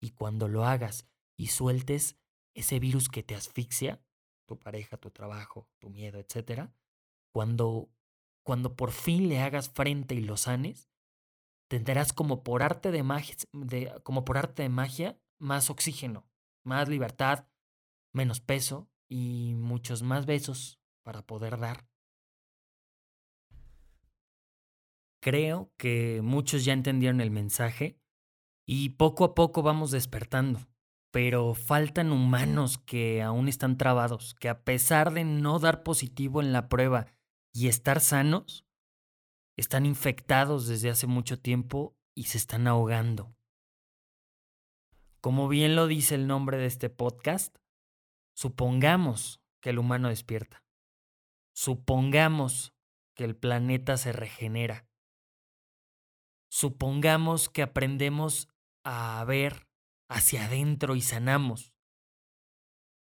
Y 0.00 0.12
cuando 0.12 0.48
lo 0.48 0.64
hagas 0.64 1.06
y 1.36 1.48
sueltes 1.48 2.16
ese 2.54 2.78
virus 2.78 3.10
que 3.10 3.22
te 3.22 3.34
asfixia, 3.34 4.02
tu 4.48 4.58
pareja, 4.58 4.96
tu 4.96 5.10
trabajo, 5.10 5.68
tu 5.78 5.90
miedo, 5.90 6.18
etc., 6.18 6.70
cuando, 7.34 7.90
cuando 8.42 8.76
por 8.76 8.92
fin 8.92 9.28
le 9.28 9.40
hagas 9.40 9.68
frente 9.68 10.14
y 10.14 10.22
lo 10.22 10.38
sanes, 10.38 10.88
tendrás 11.68 12.14
como 12.14 12.42
por 12.42 12.62
arte 12.62 12.92
de 12.92 13.02
magia, 13.02 13.36
como 14.04 14.24
por 14.24 14.38
arte 14.38 14.62
de 14.62 14.70
magia 14.70 15.20
más 15.38 15.68
oxígeno, 15.68 16.26
más 16.64 16.88
libertad, 16.88 17.46
menos 18.14 18.40
peso, 18.40 18.88
y 19.06 19.52
muchos 19.54 20.02
más 20.02 20.24
besos 20.24 20.80
para 21.02 21.26
poder 21.26 21.58
dar. 21.58 21.91
Creo 25.22 25.72
que 25.78 26.20
muchos 26.22 26.64
ya 26.64 26.72
entendieron 26.72 27.20
el 27.20 27.30
mensaje 27.30 27.98
y 28.66 28.90
poco 28.90 29.24
a 29.24 29.34
poco 29.34 29.62
vamos 29.62 29.90
despertando, 29.90 30.68
pero 31.12 31.54
faltan 31.54 32.10
humanos 32.10 32.78
que 32.78 33.22
aún 33.22 33.48
están 33.48 33.78
trabados, 33.78 34.34
que 34.34 34.48
a 34.48 34.64
pesar 34.64 35.12
de 35.12 35.24
no 35.24 35.58
dar 35.58 35.82
positivo 35.84 36.40
en 36.40 36.52
la 36.52 36.68
prueba 36.68 37.06
y 37.54 37.68
estar 37.68 38.00
sanos, 38.00 38.66
están 39.56 39.86
infectados 39.86 40.66
desde 40.66 40.90
hace 40.90 41.06
mucho 41.06 41.38
tiempo 41.38 41.96
y 42.16 42.24
se 42.24 42.38
están 42.38 42.66
ahogando. 42.66 43.34
Como 45.20 45.48
bien 45.48 45.76
lo 45.76 45.86
dice 45.86 46.16
el 46.16 46.26
nombre 46.26 46.56
de 46.56 46.66
este 46.66 46.90
podcast, 46.90 47.56
Supongamos 48.34 49.40
que 49.60 49.70
el 49.70 49.78
humano 49.78 50.08
despierta. 50.08 50.64
Supongamos 51.54 52.74
que 53.14 53.24
el 53.24 53.36
planeta 53.36 53.96
se 53.96 54.12
regenera. 54.12 54.88
Supongamos 56.54 57.48
que 57.48 57.62
aprendemos 57.62 58.46
a 58.84 59.24
ver 59.26 59.66
hacia 60.10 60.44
adentro 60.44 60.96
y 60.96 61.00
sanamos. 61.00 61.72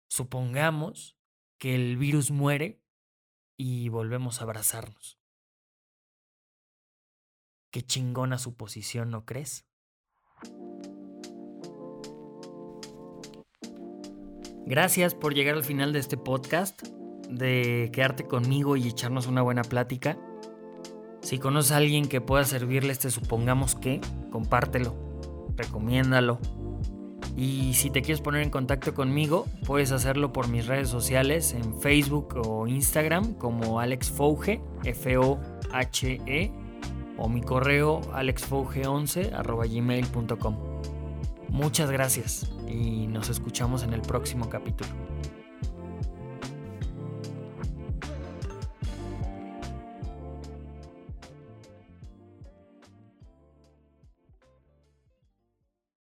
Supongamos 0.08 1.18
que 1.58 1.74
el 1.74 1.98
virus 1.98 2.30
muere 2.30 2.80
y 3.58 3.90
volvemos 3.90 4.40
a 4.40 4.44
abrazarnos. 4.44 5.18
Qué 7.70 7.82
chingona 7.82 8.38
suposición, 8.38 9.10
¿no 9.10 9.26
crees? 9.26 9.66
Gracias 14.64 15.14
por 15.14 15.34
llegar 15.34 15.56
al 15.56 15.64
final 15.64 15.92
de 15.92 15.98
este 15.98 16.16
podcast, 16.16 16.84
de 17.28 17.90
quedarte 17.92 18.26
conmigo 18.26 18.78
y 18.78 18.88
echarnos 18.88 19.26
una 19.26 19.42
buena 19.42 19.62
plática. 19.62 20.18
Si 21.26 21.40
conoces 21.40 21.72
a 21.72 21.78
alguien 21.78 22.06
que 22.06 22.20
pueda 22.20 22.44
servirle 22.44 22.92
este 22.92 23.10
supongamos 23.10 23.74
que, 23.74 24.00
compártelo, 24.30 24.94
recomiéndalo. 25.56 26.38
Y 27.36 27.74
si 27.74 27.90
te 27.90 28.00
quieres 28.00 28.20
poner 28.20 28.42
en 28.42 28.50
contacto 28.50 28.94
conmigo, 28.94 29.44
puedes 29.66 29.90
hacerlo 29.90 30.32
por 30.32 30.46
mis 30.46 30.68
redes 30.68 30.88
sociales 30.88 31.52
en 31.52 31.80
Facebook 31.80 32.36
o 32.46 32.68
Instagram 32.68 33.34
como 33.34 33.80
Alex 33.80 34.08
Fouge, 34.08 34.62
F-O-H-E, 34.84 36.52
o 37.18 37.28
mi 37.28 37.40
correo 37.40 38.02
alexfouge11 38.12 39.32
gmail.com. 39.68 40.56
Muchas 41.48 41.90
gracias 41.90 42.52
y 42.68 43.08
nos 43.08 43.30
escuchamos 43.30 43.82
en 43.82 43.94
el 43.94 44.02
próximo 44.02 44.48
capítulo. 44.48 44.90